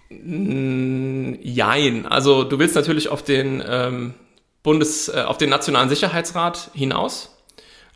Jein. 0.10 2.06
Also 2.06 2.44
du 2.44 2.60
willst 2.60 2.76
natürlich 2.76 3.10
auf 3.10 3.24
den 3.24 3.64
ähm, 3.68 4.14
Bundes, 4.64 5.10
äh, 5.10 5.24
auf 5.26 5.38
den 5.38 5.50
Nationalen 5.50 5.90
Sicherheitsrat 5.90 6.72
hinaus. 6.74 7.34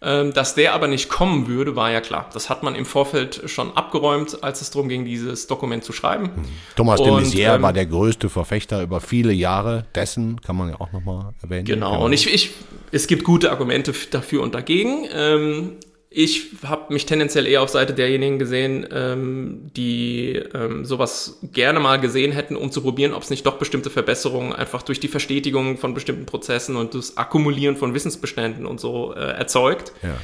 Ähm, 0.03 0.33
dass 0.33 0.55
der 0.55 0.73
aber 0.73 0.87
nicht 0.87 1.09
kommen 1.09 1.47
würde, 1.47 1.75
war 1.75 1.91
ja 1.91 2.01
klar. 2.01 2.27
Das 2.33 2.49
hat 2.49 2.63
man 2.63 2.73
im 2.73 2.87
Vorfeld 2.87 3.43
schon 3.45 3.77
abgeräumt, 3.77 4.43
als 4.43 4.61
es 4.61 4.71
darum 4.71 4.89
ging, 4.89 5.05
dieses 5.05 5.45
Dokument 5.45 5.83
zu 5.83 5.93
schreiben. 5.93 6.23
Mhm. 6.23 6.45
Thomas 6.75 6.99
de 6.99 7.11
Maizière 7.11 7.55
ähm, 7.57 7.61
war 7.61 7.71
der 7.71 7.85
größte 7.85 8.27
Verfechter 8.27 8.81
über 8.81 8.99
viele 8.99 9.31
Jahre 9.31 9.85
dessen, 9.93 10.41
kann 10.41 10.55
man 10.55 10.69
ja 10.69 10.81
auch 10.81 10.91
nochmal 10.91 11.35
erwähnen. 11.43 11.65
Genau, 11.65 11.91
genau, 11.91 12.05
und 12.05 12.13
ich, 12.13 12.33
ich, 12.33 12.49
es 12.91 13.05
gibt 13.05 13.23
gute 13.23 13.51
Argumente 13.51 13.93
dafür 14.09 14.41
und 14.41 14.55
dagegen. 14.55 15.07
Ähm, 15.13 15.73
ich 16.13 16.49
habe 16.65 16.93
mich 16.93 17.05
tendenziell 17.05 17.47
eher 17.47 17.61
auf 17.61 17.69
Seite 17.69 17.93
derjenigen 17.93 18.37
gesehen, 18.37 18.85
ähm, 18.91 19.71
die 19.77 20.33
ähm, 20.53 20.83
sowas 20.83 21.39
gerne 21.53 21.79
mal 21.79 22.01
gesehen 22.01 22.33
hätten, 22.33 22.57
um 22.57 22.69
zu 22.69 22.81
probieren, 22.81 23.13
ob 23.13 23.23
es 23.23 23.29
nicht 23.29 23.45
doch 23.45 23.57
bestimmte 23.57 23.89
Verbesserungen 23.89 24.51
einfach 24.51 24.81
durch 24.83 24.99
die 24.99 25.07
Verstetigung 25.07 25.77
von 25.77 25.93
bestimmten 25.93 26.25
Prozessen 26.25 26.75
und 26.75 26.95
das 26.95 27.15
Akkumulieren 27.15 27.77
von 27.77 27.93
Wissensbeständen 27.93 28.65
und 28.65 28.81
so 28.81 29.15
äh, 29.15 29.19
erzeugt. 29.19 29.93
Ja. 30.03 30.17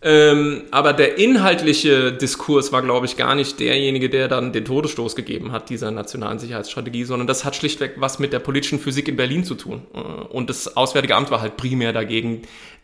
Ähm, 0.00 0.62
aber 0.70 0.92
der 0.92 1.18
inhaltliche 1.18 2.12
Diskurs 2.12 2.70
war, 2.70 2.82
glaube 2.82 3.06
ich, 3.06 3.16
gar 3.16 3.34
nicht 3.34 3.58
derjenige, 3.58 4.08
der 4.08 4.28
dann 4.28 4.52
den 4.52 4.64
Todesstoß 4.64 5.16
gegeben 5.16 5.50
hat, 5.50 5.70
dieser 5.70 5.90
nationalen 5.90 6.38
Sicherheitsstrategie, 6.38 7.02
sondern 7.02 7.26
das 7.26 7.44
hat 7.44 7.56
schlichtweg 7.56 7.94
was 7.96 8.20
mit 8.20 8.32
der 8.32 8.38
politischen 8.38 8.78
Physik 8.78 9.08
in 9.08 9.16
Berlin 9.16 9.42
zu 9.42 9.56
tun. 9.56 9.82
Äh, 9.94 9.98
und 9.98 10.50
das 10.50 10.76
Auswärtige 10.76 11.16
Amt 11.16 11.30
war 11.30 11.40
halt 11.40 11.56
primär 11.56 11.92
dagegen, 11.92 12.42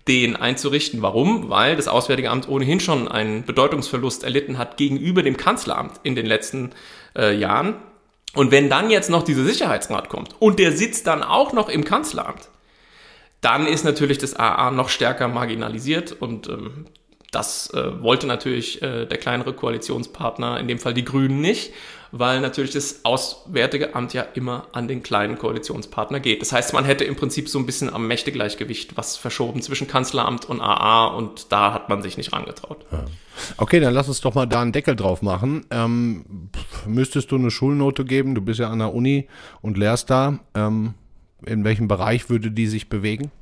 den 0.09 0.37
einzurichten. 0.37 1.03
Warum? 1.03 1.49
Weil 1.49 1.77
das 1.77 1.89
Auswärtige 1.89 2.31
Amt 2.31 2.49
ohnehin 2.49 2.81
schon 2.81 3.09
einen 3.09 3.45
Bedeutungsverlust 3.45 4.25
erlitten 4.25 4.59
hat 4.59 4.77
gegenüber 4.77 5.23
dem 5.23 5.37
Kanzleramt 5.37 6.01
in 6.03 6.15
den 6.15 6.27
letzten 6.27 6.71
äh, 7.17 7.35
Jahren. 7.35 7.77
Und 8.35 8.51
wenn 8.51 8.69
dann 8.69 8.91
jetzt 8.91 9.09
noch 9.09 9.23
dieser 9.23 9.45
Sicherheitsrat 9.45 10.09
kommt 10.09 10.35
und 10.41 10.59
der 10.59 10.73
sitzt 10.73 11.07
dann 11.07 11.23
auch 11.23 11.53
noch 11.53 11.69
im 11.69 11.85
Kanzleramt, 11.85 12.49
dann 13.41 13.67
ist 13.67 13.85
natürlich 13.85 14.19
das 14.19 14.35
AA 14.35 14.71
noch 14.71 14.89
stärker 14.89 15.29
marginalisiert 15.29 16.13
und 16.13 16.49
ähm, 16.49 16.87
das 17.35 17.73
äh, 17.75 18.03
wollte 18.03 18.27
natürlich 18.27 18.81
äh, 18.83 19.07
der 19.07 19.19
kleinere 19.19 19.53
Koalitionspartner, 19.53 20.61
in 20.61 20.69
dem 20.69 20.79
Fall 20.79 20.95
die 20.95 21.05
Grünen, 21.05 21.41
nicht, 21.41 21.73
weil 22.13 22.41
natürlich 22.41 22.71
das 22.71 23.01
Auswärtige 23.05 23.95
Amt 23.97 24.15
ja 24.15 24.23
immer 24.23 24.69
an 24.73 24.87
den 24.87 25.03
kleinen 25.03 25.37
Koalitionspartner 25.37 26.21
geht. 26.21 26.43
Das 26.43 26.53
heißt, 26.53 26.73
man 26.73 26.85
hätte 26.85 27.03
im 27.05 27.17
Prinzip 27.17 27.49
so 27.49 27.59
ein 27.59 27.67
bisschen 27.67 27.93
am 27.93 28.07
Mächtegleichgewicht 28.07 28.97
was 28.97 29.17
verschoben 29.17 29.63
zwischen 29.63 29.89
Kanzleramt 29.89 30.45
und 30.45 30.61
AA 30.61 31.07
und 31.07 31.51
da 31.51 31.75
hat 31.75 31.89
man 31.89 32.03
sich 32.03 32.17
nicht 32.17 32.33
rangetraut. 32.33 32.85
Ja. 32.93 33.05
Okay, 33.57 33.81
dann 33.81 33.93
lass 33.93 34.07
uns 34.07 34.21
doch 34.21 34.35
mal 34.35 34.47
da 34.47 34.63
einen 34.63 34.71
Deckel 34.71 34.95
drauf 34.95 35.23
machen. 35.23 35.67
Ähm, 35.71 36.51
müsstest 36.87 37.33
du 37.33 37.37
eine 37.37 37.51
Schulnote 37.51 38.05
geben? 38.05 38.37
Du 38.37 38.43
bist 38.43 38.61
ja 38.61 38.71
an 38.71 38.79
der 38.79 38.95
Uni 38.95 39.29
und 39.61 39.77
lehrst 39.77 40.09
da. 40.09 40.39
Ähm, 40.55 40.95
in 41.45 41.65
welchem 41.65 41.89
Bereich 41.89 42.31
würde 42.31 42.53
die 42.53 42.69
sich 42.69 42.89
bewegen? 42.89 43.33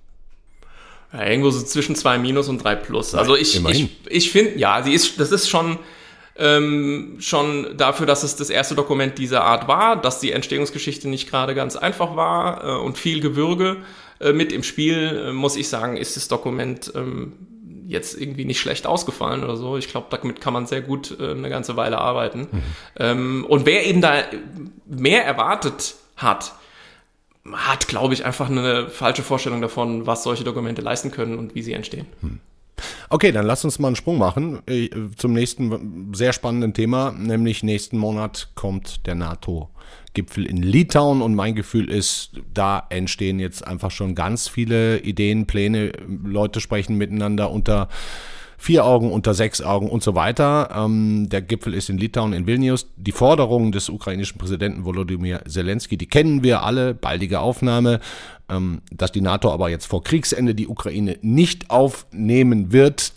Ja, 1.12 1.26
irgendwo 1.26 1.50
so 1.50 1.62
zwischen 1.62 1.95
zwei 1.95 2.19
Minus 2.19 2.49
und 2.49 2.62
drei 2.62 2.75
Plus. 2.75 3.14
Also 3.14 3.37
ich, 3.37 3.57
Immerhin. 3.57 3.90
ich, 4.07 4.11
ich 4.11 4.33
finde, 4.33 4.59
ja, 4.59 4.83
sie 4.83 4.95
ist, 4.95 5.21
das 5.21 5.31
ist 5.31 5.49
schon, 5.49 5.78
ähm, 6.37 7.16
schon 7.21 7.76
dafür, 7.76 8.07
dass 8.07 8.23
es 8.23 8.37
das 8.37 8.49
erste 8.49 8.75
Dokument 8.75 9.19
dieser 9.19 9.45
Art 9.45 9.69
war, 9.69 10.00
dass 10.00 10.21
die 10.21 10.33
Entstehungsgeschichte 10.33 11.09
nicht 11.09 11.28
gerade 11.28 11.54
ganz 11.54 11.76
einfach 11.76 12.16
war 12.16 12.64
äh, 12.64 12.83
und 12.83 12.97
viel 12.97 13.21
Gewürge 13.21 13.78
äh, 14.21 14.33
mit 14.33 14.52
im 14.52 14.62
Spiel, 14.62 15.26
äh, 15.28 15.33
muss 15.33 15.57
ich 15.57 15.69
sagen, 15.69 15.97
ist 15.97 16.16
das 16.16 16.28
Dokument 16.28 16.90
ähm, 16.95 17.35
jetzt 17.87 18.19
irgendwie 18.19 18.45
nicht 18.45 18.61
schlecht 18.61 18.87
ausgefallen 18.87 19.45
oder 19.45 19.57
so. 19.57 19.76
Ich 19.76 19.88
glaube, 19.88 20.07
damit 20.11 20.40
kann 20.40 20.52
man 20.54 20.66
sehr 20.66 20.81
gut 20.81 21.16
äh, 21.21 21.33
eine 21.33 21.50
ganze 21.50 21.76
Weile 21.76 21.99
arbeiten. 21.99 22.49
Mhm. 22.50 22.62
Ähm, 22.99 23.47
und 23.47 23.66
wer 23.66 23.87
eben 23.87 24.00
da 24.00 24.23
mehr 24.87 25.25
erwartet 25.25 25.95
hat, 26.16 26.52
hat, 27.50 27.88
glaube 27.88 28.14
ich, 28.14 28.25
einfach 28.25 28.49
eine 28.49 28.88
falsche 28.88 29.22
Vorstellung 29.22 29.61
davon, 29.61 30.06
was 30.06 30.22
solche 30.22 30.44
Dokumente 30.44 30.82
leisten 30.82 31.11
können 31.11 31.38
und 31.38 31.54
wie 31.54 31.62
sie 31.62 31.72
entstehen. 31.72 32.06
Hm. 32.20 32.40
Okay, 33.11 33.32
dann 33.32 33.46
lass 33.46 33.64
uns 33.64 33.78
mal 33.78 33.88
einen 33.88 33.96
Sprung 33.96 34.18
machen 34.18 34.62
zum 35.16 35.34
nächsten 35.34 36.12
sehr 36.14 36.32
spannenden 36.32 36.72
Thema, 36.72 37.12
nämlich 37.12 37.62
nächsten 37.62 37.99
Monat 37.99 38.49
kommt 38.54 39.06
der 39.06 39.14
NATO-Gipfel 39.14 40.46
in 40.46 40.56
Litauen 40.56 41.20
und 41.20 41.34
mein 41.34 41.54
Gefühl 41.54 41.90
ist, 41.90 42.40
da 42.54 42.87
entstehen 42.88 43.38
jetzt 43.38 43.66
einfach 43.66 43.90
schon 43.90 44.14
ganz 44.14 44.49
viele 44.49 44.99
Ideen, 45.00 45.46
Pläne, 45.46 45.92
Leute 46.25 46.61
sprechen 46.61 46.96
miteinander 46.96 47.50
unter 47.50 47.88
vier 48.62 48.85
Augen 48.85 49.11
unter 49.11 49.35
sechs 49.35 49.61
Augen 49.61 49.90
und 49.90 50.04
so 50.04 50.14
weiter. 50.14 50.71
Ähm, 50.73 51.28
der 51.28 51.42
Gipfel 51.42 51.75
ist 51.75 51.90
in 51.90 51.99
Litauen, 51.99 52.33
in 52.33 52.47
Vilnius. 52.47 52.87
Die 52.97 53.11
Forderungen 53.11 53.73
des 53.73 53.88
ukrainischen 53.88 54.38
Präsidenten 54.38 54.85
Volodymyr 54.85 55.42
Zelensky, 55.49 55.97
die 55.97 56.07
kennen 56.07 56.45
wir 56.45 56.62
alle, 56.62 56.95
baldige 56.95 57.40
Aufnahme. 57.40 57.99
Ähm, 58.49 58.83
dass 58.92 59.11
die 59.11 59.21
NATO 59.21 59.52
aber 59.52 59.69
jetzt 59.69 59.87
vor 59.87 60.04
Kriegsende 60.04 60.54
die 60.54 60.69
Ukraine 60.69 61.19
nicht 61.23 61.71
aufnehmen 61.71 62.71
wird, 62.71 63.14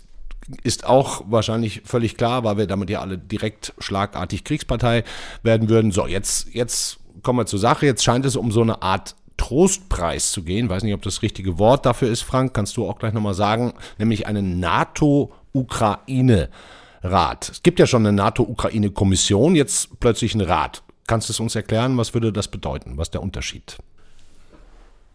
ist 0.64 0.84
auch 0.84 1.22
wahrscheinlich 1.28 1.82
völlig 1.84 2.16
klar, 2.16 2.42
weil 2.42 2.56
wir 2.56 2.66
damit 2.66 2.90
ja 2.90 3.00
alle 3.00 3.16
direkt 3.16 3.72
schlagartig 3.78 4.42
Kriegspartei 4.42 5.04
werden 5.44 5.68
würden. 5.68 5.92
So, 5.92 6.08
jetzt, 6.08 6.52
jetzt 6.54 6.98
kommen 7.22 7.38
wir 7.38 7.46
zur 7.46 7.60
Sache. 7.60 7.86
Jetzt 7.86 8.02
scheint 8.02 8.24
es 8.24 8.34
um 8.34 8.50
so 8.50 8.62
eine 8.62 8.82
Art 8.82 9.14
Trostpreis 9.36 10.32
zu 10.32 10.42
gehen. 10.42 10.68
Weiß 10.68 10.82
nicht, 10.82 10.94
ob 10.94 11.02
das 11.02 11.22
richtige 11.22 11.58
Wort 11.58 11.86
dafür 11.86 12.10
ist, 12.10 12.22
Frank. 12.22 12.54
Kannst 12.54 12.76
du 12.76 12.88
auch 12.88 12.98
gleich 12.98 13.12
nochmal 13.12 13.34
sagen. 13.34 13.74
Nämlich 13.98 14.26
einen 14.26 14.58
NATO-Ukraine-Rat. 14.60 17.50
Es 17.50 17.62
gibt 17.62 17.78
ja 17.78 17.86
schon 17.86 18.04
eine 18.06 18.16
NATO-Ukraine-Kommission, 18.16 19.54
jetzt 19.54 20.00
plötzlich 20.00 20.34
ein 20.34 20.40
Rat. 20.40 20.82
Kannst 21.06 21.28
du 21.28 21.32
es 21.32 21.40
uns 21.40 21.54
erklären? 21.54 21.96
Was 21.96 22.14
würde 22.14 22.32
das 22.32 22.48
bedeuten? 22.48 22.96
Was 22.96 23.08
ist 23.08 23.14
der 23.14 23.22
Unterschied? 23.22 23.76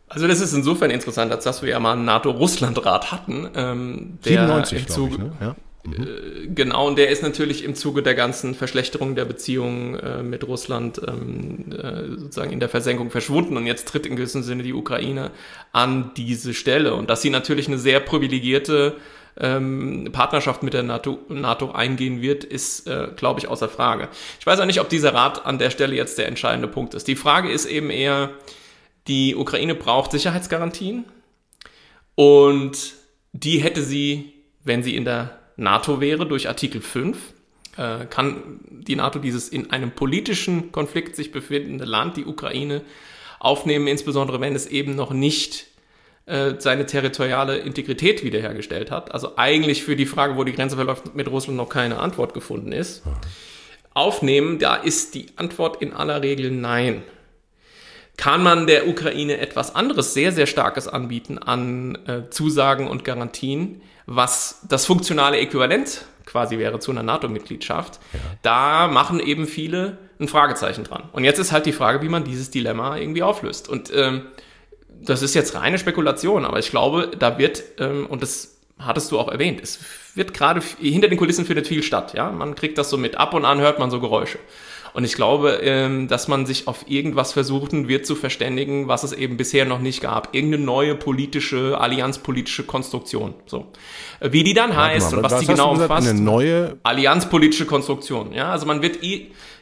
Also 0.08 0.28
das 0.28 0.42
ist 0.42 0.54
insofern 0.54 0.92
interessant, 0.92 1.32
als 1.32 1.46
dass 1.46 1.62
wir 1.62 1.70
ja 1.70 1.80
mal 1.80 1.94
einen 1.94 2.06
NATO-Russland-Rat 2.06 3.12
hatten. 3.12 3.50
Ähm, 3.56 4.20
der 4.26 4.48
97, 4.48 4.86
glaube 4.88 5.12
ich. 5.12 5.18
Ne? 5.18 5.32
Ja. 5.40 5.56
Mhm. 5.84 6.54
Genau, 6.54 6.88
und 6.88 6.98
der 6.98 7.10
ist 7.10 7.24
natürlich 7.24 7.64
im 7.64 7.74
Zuge 7.76 8.04
der 8.04 8.14
ganzen 8.14 8.54
Verschlechterung 8.54 9.16
der 9.16 9.26
Beziehungen 9.26 9.96
äh, 9.96 10.22
mit 10.22 10.48
Russland 10.48 11.02
ähm, 11.08 11.72
äh, 11.72 12.18
sozusagen 12.18 12.52
in 12.52 12.60
der 12.60 12.70
Versenkung 12.70 13.10
verschwunden 13.10 13.58
und 13.58 13.66
jetzt 13.66 13.88
tritt 13.88 14.06
in 14.06 14.16
gewissem 14.16 14.44
Sinne 14.44 14.64
die 14.64 14.74
Ukraine 14.74 15.32
an 15.72 16.12
diese 16.16 16.54
Stelle. 16.54 16.94
Und 16.94 17.10
dass 17.10 17.22
sie 17.22 17.32
natürlich 17.32 17.68
eine 17.68 17.80
sehr 17.80 18.00
privilegierte 18.00 18.98
ähm, 19.40 20.10
Partnerschaft 20.12 20.62
mit 20.62 20.74
der 20.74 20.84
NATO, 20.84 21.20
NATO 21.30 21.72
eingehen 21.72 22.22
wird, 22.22 22.44
ist, 22.44 22.88
äh, 22.88 23.08
glaube 23.16 23.40
ich, 23.40 23.48
außer 23.48 23.70
Frage. 23.70 24.10
Ich 24.40 24.46
weiß 24.46 24.60
auch 24.60 24.66
nicht, 24.66 24.82
ob 24.82 24.90
dieser 24.90 25.14
Rat 25.14 25.46
an 25.46 25.58
der 25.58 25.72
Stelle 25.72 25.96
jetzt 25.96 26.18
der 26.18 26.28
entscheidende 26.28 26.68
Punkt 26.68 26.94
ist. 26.94 27.08
Die 27.08 27.16
Frage 27.16 27.52
ist 27.52 27.66
eben 27.66 27.90
eher, 27.90 28.30
die 29.08 29.36
Ukraine 29.36 29.74
braucht 29.74 30.12
Sicherheitsgarantien 30.12 31.06
und 32.16 32.94
die 33.34 33.60
hätte 33.60 33.82
sie, 33.82 34.34
wenn 34.64 34.84
sie 34.84 34.96
in 34.96 35.06
der 35.06 35.41
NATO 35.62 36.02
wäre 36.02 36.26
durch 36.26 36.48
Artikel 36.48 36.82
5, 36.82 37.18
äh, 37.78 38.06
kann 38.06 38.60
die 38.70 38.96
NATO 38.96 39.20
dieses 39.20 39.48
in 39.48 39.72
einem 39.72 39.92
politischen 39.92 40.72
Konflikt 40.72 41.16
sich 41.16 41.32
befindende 41.32 41.86
Land, 41.86 42.18
die 42.18 42.26
Ukraine, 42.26 42.82
aufnehmen, 43.40 43.88
insbesondere 43.88 44.42
wenn 44.42 44.56
es 44.56 44.68
eben 44.68 44.96
noch 44.96 45.12
nicht 45.12 45.68
äh, 46.26 46.56
seine 46.60 46.86
territoriale 46.86 47.58
Integrität 47.58 48.24
wiederhergestellt 48.24 48.92
hat. 48.92 49.14
Also 49.14 49.38
eigentlich 49.38 49.84
für 49.84 49.96
die 49.96 50.06
Frage, 50.06 50.36
wo 50.36 50.44
die 50.44 50.54
Grenze 50.54 50.76
verläuft, 50.76 51.16
mit 51.16 51.28
Russland 51.30 51.58
noch 51.58 51.70
keine 51.70 52.00
Antwort 52.00 52.34
gefunden 52.34 52.72
ist. 52.72 53.04
Aufnehmen, 53.94 54.60
da 54.60 54.76
ist 54.76 55.16
die 55.16 55.28
Antwort 55.36 55.82
in 55.82 55.94
aller 55.94 56.22
Regel 56.22 56.52
nein. 56.52 57.04
Kann 58.18 58.44
man 58.44 58.68
der 58.68 58.88
Ukraine 58.88 59.38
etwas 59.40 59.74
anderes, 59.74 60.14
sehr, 60.14 60.32
sehr 60.32 60.46
Starkes 60.46 60.88
anbieten 60.88 61.38
an 61.40 61.98
äh, 62.08 62.30
Zusagen 62.30 62.88
und 62.88 63.04
Garantien? 63.04 63.82
was 64.06 64.62
das 64.68 64.86
funktionale 64.86 65.38
Äquivalent 65.38 66.06
quasi 66.26 66.58
wäre 66.58 66.80
zu 66.80 66.92
einer 66.92 67.04
NATO-Mitgliedschaft, 67.04 68.00
ja. 68.14 68.20
da 68.42 68.88
machen 68.88 69.20
eben 69.20 69.48
viele 69.48 69.98
ein 70.20 70.28
Fragezeichen 70.28 70.84
dran. 70.84 71.04
Und 71.12 71.24
jetzt 71.24 71.40
ist 71.40 71.52
halt 71.52 71.66
die 71.66 71.74
Frage, 71.74 72.02
wie 72.02 72.10
man 72.10 72.24
dieses 72.24 72.52
Dilemma 72.52 72.98
irgendwie 72.98 73.24
auflöst. 73.24 73.68
Und 73.68 73.92
ähm, 73.94 74.24
das 74.88 75.22
ist 75.24 75.34
jetzt 75.34 75.56
reine 75.56 75.80
Spekulation, 75.80 76.46
aber 76.46 76.60
ich 76.60 76.70
glaube, 76.70 77.12
da 77.18 77.38
wird, 77.38 77.64
ähm, 77.80 78.06
und 78.06 78.22
das 78.22 78.58
hattest 78.78 79.12
du 79.12 79.20
auch 79.20 79.30
erwähnt, 79.30 79.62
es 79.62 79.80
wird 80.16 80.34
gerade 80.34 80.62
hinter 80.80 81.08
den 81.08 81.18
Kulissen 81.18 81.46
findet 81.46 81.68
viel 81.68 81.84
statt. 81.84 82.14
Ja, 82.14 82.32
man 82.32 82.56
kriegt 82.56 82.78
das 82.78 82.90
so 82.90 82.98
mit. 82.98 83.18
Ab 83.18 83.34
und 83.34 83.46
an 83.46 83.60
hört 83.60 83.80
man 83.80 83.92
so 83.92 84.00
Geräusche. 84.00 84.40
Und 84.94 85.04
ich 85.04 85.14
glaube, 85.14 85.60
ähm, 85.64 86.08
dass 86.08 86.28
man 86.28 86.46
sich 86.46 86.68
auf 86.68 86.86
irgendwas 86.88 87.34
versuchen 87.34 87.88
wird 87.88 88.06
zu 88.06 88.16
verständigen, 88.16 88.88
was 88.88 89.04
es 89.04 89.14
eben 89.14 89.38
bisher 89.38 89.66
noch 89.66 89.80
nicht 89.80 90.02
gab. 90.02 90.36
Irgendeine 90.36 90.64
neue 90.64 90.96
politische, 90.96 91.80
allianzpolitische 91.80 92.64
Konstruktion. 92.64 93.34
So. 93.46 93.68
Wie 94.20 94.44
die 94.44 94.54
dann 94.54 94.76
heißt 94.76 95.12
mal, 95.12 95.18
und 95.18 95.24
was, 95.24 95.34
was 95.34 95.40
die 95.42 95.48
genau 95.48 95.72
umfasst. 95.72 96.08
Eine 96.08 96.20
neue 96.20 96.78
allianzpolitische 96.84 97.66
Konstruktion. 97.66 98.34
Ja, 98.34 98.52
also 98.52 98.66
man 98.66 98.82
wird 98.82 99.00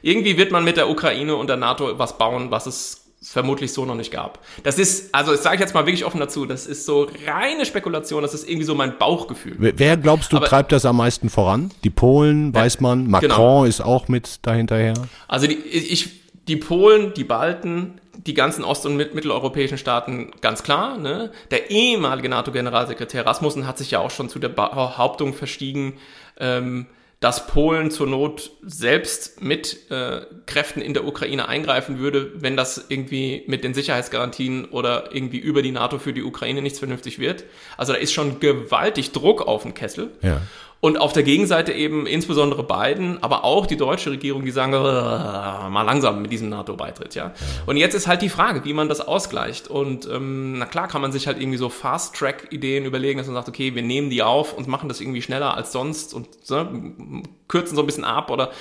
irgendwie 0.02 0.38
wird 0.38 0.52
man 0.52 0.64
mit 0.64 0.78
der 0.78 0.90
Ukraine 0.90 1.36
und 1.36 1.48
der 1.48 1.58
NATO 1.58 2.00
was 2.00 2.18
bauen, 2.18 2.52
was 2.52 2.66
es 2.66 2.99
vermutlich 3.22 3.74
so 3.74 3.86
noch 3.86 3.96
nicht 3.96 4.12
gab. 4.12 4.40
Das 4.64 4.80
ist, 4.80 5.14
also 5.14 5.32
das 5.32 5.44
sage 5.44 5.56
ich 5.56 5.62
jetzt 5.62 5.74
mal 5.74 5.86
wirklich 5.86 6.06
offen 6.06 6.20
dazu, 6.20 6.46
das 6.46 6.68
ist 6.68 6.86
so 6.86 7.08
reine 7.28 7.66
Spekulation, 7.66 8.22
das 8.22 8.34
ist 8.34 8.48
irgendwie 8.48 8.66
so 8.66 8.76
mein 8.76 8.98
Bauchgefühl. 8.98 9.56
Wer 9.58 9.98
glaubst 9.98 10.32
du 10.32 10.38
Aber, 10.38 10.46
treibt 10.46 10.72
das 10.72 10.86
am 10.86 10.98
meisten 10.98 11.30
voran? 11.30 11.72
Die 11.84 11.90
Polen, 11.90 12.54
ja, 12.54 12.62
weiß 12.62 12.80
man, 12.80 13.10
Macron 13.10 13.30
genau. 13.30 13.64
ist 13.66 13.82
auch 13.82 14.08
mit 14.08 14.40
dahinterher. 14.44 14.94
Also 15.28 15.48
die, 15.48 15.56
ich, 15.56 16.22
die 16.48 16.56
Polen, 16.56 17.14
die 17.14 17.26
Balten, 17.26 18.00
die 18.26 18.34
ganzen 18.34 18.64
ost- 18.64 18.86
und 18.86 18.96
mitteleuropäischen 18.96 19.78
Staaten 19.78 20.32
ganz 20.42 20.64
klar. 20.64 20.98
Ne? 20.98 21.32
Der 21.52 21.72
ehemalige 21.72 22.30
NATO-Generalsekretär 22.30 23.26
Rasmussen 23.26 23.68
hat 23.68 23.78
sich 23.78 23.92
ja 23.92 24.00
auch 24.00 24.12
schon 24.12 24.30
zu 24.30 24.40
der 24.40 24.50
Behauptung 24.50 25.34
verstiegen, 25.34 25.94
ähm, 26.38 26.88
dass 27.20 27.48
Polen 27.48 27.92
zur 27.92 28.08
Not 28.08 28.52
selbst 28.64 29.42
mit 29.42 29.92
äh, 29.92 30.22
Kräften 30.46 30.82
in 30.82 30.94
der 30.94 31.06
Ukraine 31.06 31.50
eingreifen 31.50 32.00
würde, 32.00 32.32
wenn 32.36 32.56
das 32.56 32.86
irgendwie 32.88 33.44
mit 33.48 33.66
den 33.66 33.74
Sicherheitsgarantien 33.74 34.66
oder 34.66 35.14
irgendwie 35.14 35.40
über 35.40 35.62
die 35.62 35.72
NATO 35.72 36.00
für 36.00 36.14
die 36.14 36.24
Ukraine 36.24 36.62
nichts 36.62 36.80
vernünftig 36.80 37.20
wird. 37.20 37.44
Also 37.76 37.92
da 37.92 38.00
ist 38.00 38.14
schon 38.14 38.40
gewaltig 38.40 39.12
Druck 39.12 39.42
auf 39.42 39.64
den 39.64 39.74
Kessel. 39.74 40.12
Ja. 40.22 40.42
Und 40.82 40.98
auf 40.98 41.12
der 41.12 41.24
Gegenseite 41.24 41.74
eben 41.74 42.08
insbesondere 42.08 42.64
Biden, 42.64 43.22
aber 43.22 43.44
auch 43.44 43.66
die 43.66 43.76
deutsche 43.76 44.12
Regierung, 44.12 44.46
die 44.46 44.52
sagen, 44.52 44.72
mal 44.72 45.84
langsam 45.84 46.22
mit 46.22 46.32
diesem 46.32 46.48
NATO-Beitritt, 46.48 47.16
ja? 47.16 47.34
Und 47.66 47.76
jetzt 47.76 47.96
ist 47.96 48.08
halt 48.08 48.22
die 48.22 48.30
Frage, 48.30 48.64
wie 48.64 48.72
man 48.74 48.88
das 48.88 49.02
ausgleicht. 49.02 49.68
Und 49.68 50.08
ähm, 50.08 50.60
na 50.60 50.66
klar 50.66 50.88
kann 50.88 51.02
man 51.02 51.12
sich 51.12 51.28
halt 51.28 51.38
irgendwie 51.40 51.58
so 51.58 51.68
Fast-Track-Ideen 51.68 52.86
überlegen, 52.86 53.18
dass 53.18 53.28
man 53.28 53.36
sagt, 53.36 53.50
okay, 53.50 53.76
wir 53.76 53.82
nehmen 53.82 54.10
die 54.10 54.24
auf 54.24 54.54
und 54.54 54.68
machen 54.68 54.88
das 54.88 55.02
irgendwie 55.02 55.22
schneller 55.22 55.54
als 55.54 55.74
sonst 55.74 56.14
und 56.14 56.28
ne, 56.50 57.24
kürzen 57.50 57.76
so 57.76 57.84
ein 57.84 57.86
bisschen 57.86 58.06
ab 58.06 58.32
oder 58.32 58.52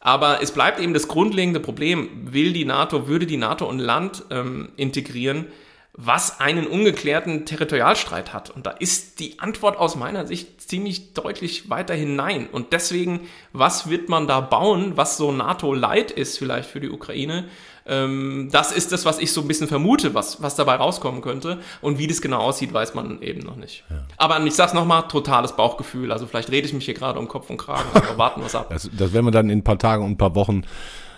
aber 0.00 0.42
es 0.42 0.50
bleibt 0.50 0.80
eben 0.80 0.94
das 0.94 1.08
grundlegende 1.08 1.60
Problem, 1.60 2.08
will 2.32 2.54
die 2.54 2.64
NATO, 2.64 3.06
würde 3.06 3.26
die 3.26 3.36
NATO 3.36 3.68
ein 3.68 3.78
Land 3.78 4.24
ähm, 4.30 4.70
integrieren, 4.76 5.48
was 5.92 6.40
einen 6.40 6.66
ungeklärten 6.66 7.46
Territorialstreit 7.46 8.32
hat. 8.32 8.50
Und 8.50 8.64
da 8.64 8.70
ist 8.70 9.18
die 9.18 9.38
Antwort 9.40 9.76
aus 9.76 9.96
meiner 9.96 10.26
Sicht 10.26 10.60
ziemlich 10.60 11.14
deutlich 11.14 11.68
weiterhin 11.68 12.14
nein. 12.14 12.48
Und 12.50 12.72
deswegen, 12.72 13.28
was 13.52 13.90
wird 13.90 14.08
man 14.08 14.26
da 14.26 14.40
bauen, 14.40 14.96
was 14.96 15.16
so 15.16 15.32
NATO-Light 15.32 16.10
ist 16.12 16.38
vielleicht 16.38 16.70
für 16.70 16.80
die 16.80 16.90
Ukraine? 16.90 17.46
Ähm, 17.86 18.50
das 18.52 18.70
ist 18.70 18.92
das, 18.92 19.04
was 19.04 19.18
ich 19.18 19.32
so 19.32 19.40
ein 19.40 19.48
bisschen 19.48 19.66
vermute, 19.66 20.14
was, 20.14 20.40
was 20.40 20.54
dabei 20.54 20.76
rauskommen 20.76 21.22
könnte. 21.22 21.58
Und 21.80 21.98
wie 21.98 22.06
das 22.06 22.22
genau 22.22 22.38
aussieht, 22.38 22.72
weiß 22.72 22.94
man 22.94 23.20
eben 23.20 23.40
noch 23.40 23.56
nicht. 23.56 23.82
Ja. 23.90 24.04
Aber 24.16 24.40
ich 24.44 24.54
sag's 24.54 24.72
nochmal, 24.72 25.08
totales 25.08 25.56
Bauchgefühl. 25.56 26.12
Also 26.12 26.26
vielleicht 26.26 26.50
rede 26.50 26.68
ich 26.68 26.72
mich 26.72 26.84
hier 26.84 26.94
gerade 26.94 27.18
um 27.18 27.26
Kopf 27.26 27.50
und 27.50 27.56
Kragen, 27.56 27.88
aber 27.94 28.16
warten 28.16 28.42
wir 28.42 28.58
ab. 28.58 28.68
Das, 28.70 28.88
das 28.96 29.12
werden 29.12 29.26
wir 29.26 29.32
dann 29.32 29.50
in 29.50 29.58
ein 29.58 29.64
paar 29.64 29.78
Tagen 29.78 30.04
und 30.04 30.12
ein 30.12 30.18
paar 30.18 30.36
Wochen 30.36 30.62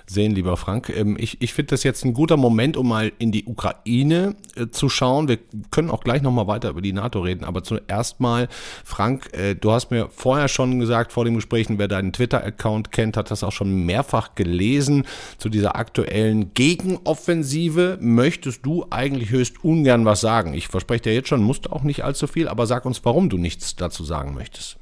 sehen, 0.06 0.32
lieber 0.35 0.56
Frank. 0.56 0.88
Ähm, 0.90 1.16
ich 1.18 1.40
ich 1.40 1.54
finde 1.54 1.71
das 1.71 1.82
jetzt 1.82 2.04
ein 2.04 2.14
guter 2.14 2.37
Moment, 2.37 2.76
um 2.76 2.88
mal 2.88 3.12
in 3.18 3.32
die 3.32 3.44
Ukraine 3.44 4.37
äh, 4.56 4.68
zu 4.68 4.88
schauen. 4.88 5.28
Wir 5.28 5.38
können 5.71 5.90
auch 5.90 6.02
gleich 6.02 6.23
nochmal 6.23 6.47
weiter 6.47 6.71
über 6.71 6.80
die 6.80 6.92
NATO 6.92 7.21
reden, 7.21 7.44
aber 7.44 7.62
zuerst 7.62 8.21
mal, 8.21 8.49
Frank, 8.85 9.30
äh, 9.32 9.54
du 9.54 9.73
hast 9.73 9.90
mir 9.90 10.09
vorher 10.11 10.49
schon 10.49 10.78
gesagt, 10.80 11.12
vor 11.12 11.25
dem 11.25 11.35
Gespräch, 11.35 11.66
wer 11.71 11.88
deinen 11.88 12.12
Twitter-Account 12.12 12.92
kennt, 12.92 13.16
hat 13.16 13.30
das 13.30 13.44
auch 13.44 13.52
schon 13.52 13.85
mehrfach 13.85 14.35
gelesen 14.35 15.04
zu 15.38 15.49
dieser 15.49 15.76
aktuellen 15.76 16.54
Gegenoffensive. 16.54 17.99
Möchtest 18.00 18.66
du 18.66 18.87
eigentlich 18.90 19.30
höchst 19.30 19.64
ungern 19.64 20.04
was 20.04 20.21
sagen? 20.21 20.54
Ich 20.54 20.68
verspreche 20.68 21.02
dir 21.02 21.14
jetzt 21.14 21.28
schon, 21.28 21.42
musst 21.42 21.71
auch 21.71 21.82
nicht 21.82 22.04
allzu 22.04 22.26
viel, 22.26 22.49
aber 22.49 22.66
sag 22.66 22.85
uns, 22.85 23.04
warum 23.04 23.28
du 23.28 23.38
nichts 23.38 23.76
dazu 23.76 24.04
sagen 24.04 24.35
möchtest. 24.35 24.76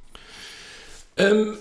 Ähm, 1.16 1.54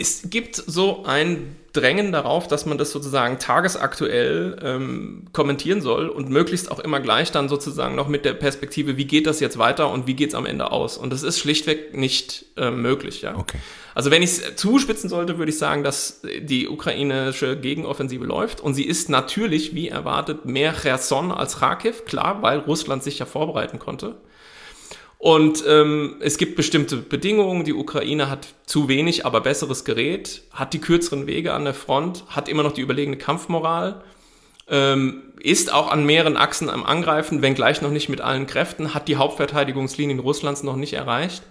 es 0.00 0.30
gibt 0.30 0.56
so 0.56 1.04
ein 1.04 1.56
Drängen 1.74 2.12
darauf, 2.12 2.48
dass 2.48 2.66
man 2.66 2.78
das 2.78 2.90
sozusagen 2.90 3.38
tagesaktuell 3.38 4.58
ähm, 4.62 5.26
kommentieren 5.32 5.80
soll 5.82 6.08
und 6.08 6.30
möglichst 6.30 6.70
auch 6.70 6.78
immer 6.80 6.98
gleich 6.98 7.30
dann 7.30 7.48
sozusagen 7.48 7.94
noch 7.94 8.08
mit 8.08 8.24
der 8.24 8.32
Perspektive, 8.32 8.96
wie 8.96 9.04
geht 9.04 9.26
das 9.26 9.38
jetzt 9.38 9.58
weiter 9.58 9.90
und 9.90 10.06
wie 10.06 10.14
geht 10.14 10.30
es 10.30 10.34
am 10.34 10.46
Ende 10.46 10.72
aus. 10.72 10.96
Und 10.96 11.12
das 11.12 11.22
ist 11.22 11.38
schlichtweg 11.38 11.94
nicht 11.96 12.46
äh, 12.56 12.70
möglich. 12.70 13.20
Ja? 13.20 13.36
Okay. 13.36 13.58
Also 13.94 14.10
wenn 14.10 14.22
ich 14.22 14.30
es 14.30 14.56
zuspitzen 14.56 15.10
sollte, 15.10 15.38
würde 15.38 15.50
ich 15.50 15.58
sagen, 15.58 15.84
dass 15.84 16.22
die 16.40 16.68
ukrainische 16.68 17.56
Gegenoffensive 17.58 18.24
läuft 18.24 18.60
und 18.60 18.74
sie 18.74 18.84
ist 18.84 19.08
natürlich, 19.08 19.74
wie 19.74 19.88
erwartet, 19.88 20.46
mehr 20.46 20.72
Cherson 20.72 21.30
als 21.30 21.58
Kharkiv, 21.58 22.06
klar, 22.06 22.40
weil 22.40 22.60
Russland 22.60 23.02
sich 23.02 23.18
ja 23.18 23.26
vorbereiten 23.26 23.78
konnte. 23.78 24.16
Und 25.18 25.64
ähm, 25.66 26.16
es 26.20 26.38
gibt 26.38 26.54
bestimmte 26.54 26.96
Bedingungen. 26.96 27.64
Die 27.64 27.74
Ukraine 27.74 28.30
hat 28.30 28.48
zu 28.66 28.88
wenig, 28.88 29.26
aber 29.26 29.40
besseres 29.40 29.84
Gerät, 29.84 30.42
hat 30.52 30.72
die 30.72 30.80
kürzeren 30.80 31.26
Wege 31.26 31.52
an 31.52 31.64
der 31.64 31.74
Front, 31.74 32.24
hat 32.28 32.48
immer 32.48 32.62
noch 32.62 32.72
die 32.72 32.82
überlegene 32.82 33.16
Kampfmoral, 33.16 34.00
ähm, 34.70 35.22
ist 35.40 35.72
auch 35.72 35.90
an 35.90 36.06
mehreren 36.06 36.36
Achsen 36.36 36.70
am 36.70 36.84
Angreifen, 36.84 37.42
wenngleich 37.42 37.82
noch 37.82 37.90
nicht 37.90 38.08
mit 38.08 38.20
allen 38.20 38.46
Kräften, 38.46 38.94
hat 38.94 39.08
die 39.08 39.16
Hauptverteidigungslinien 39.16 40.20
Russlands 40.20 40.62
noch 40.62 40.76
nicht 40.76 40.92
erreicht. 40.92 41.42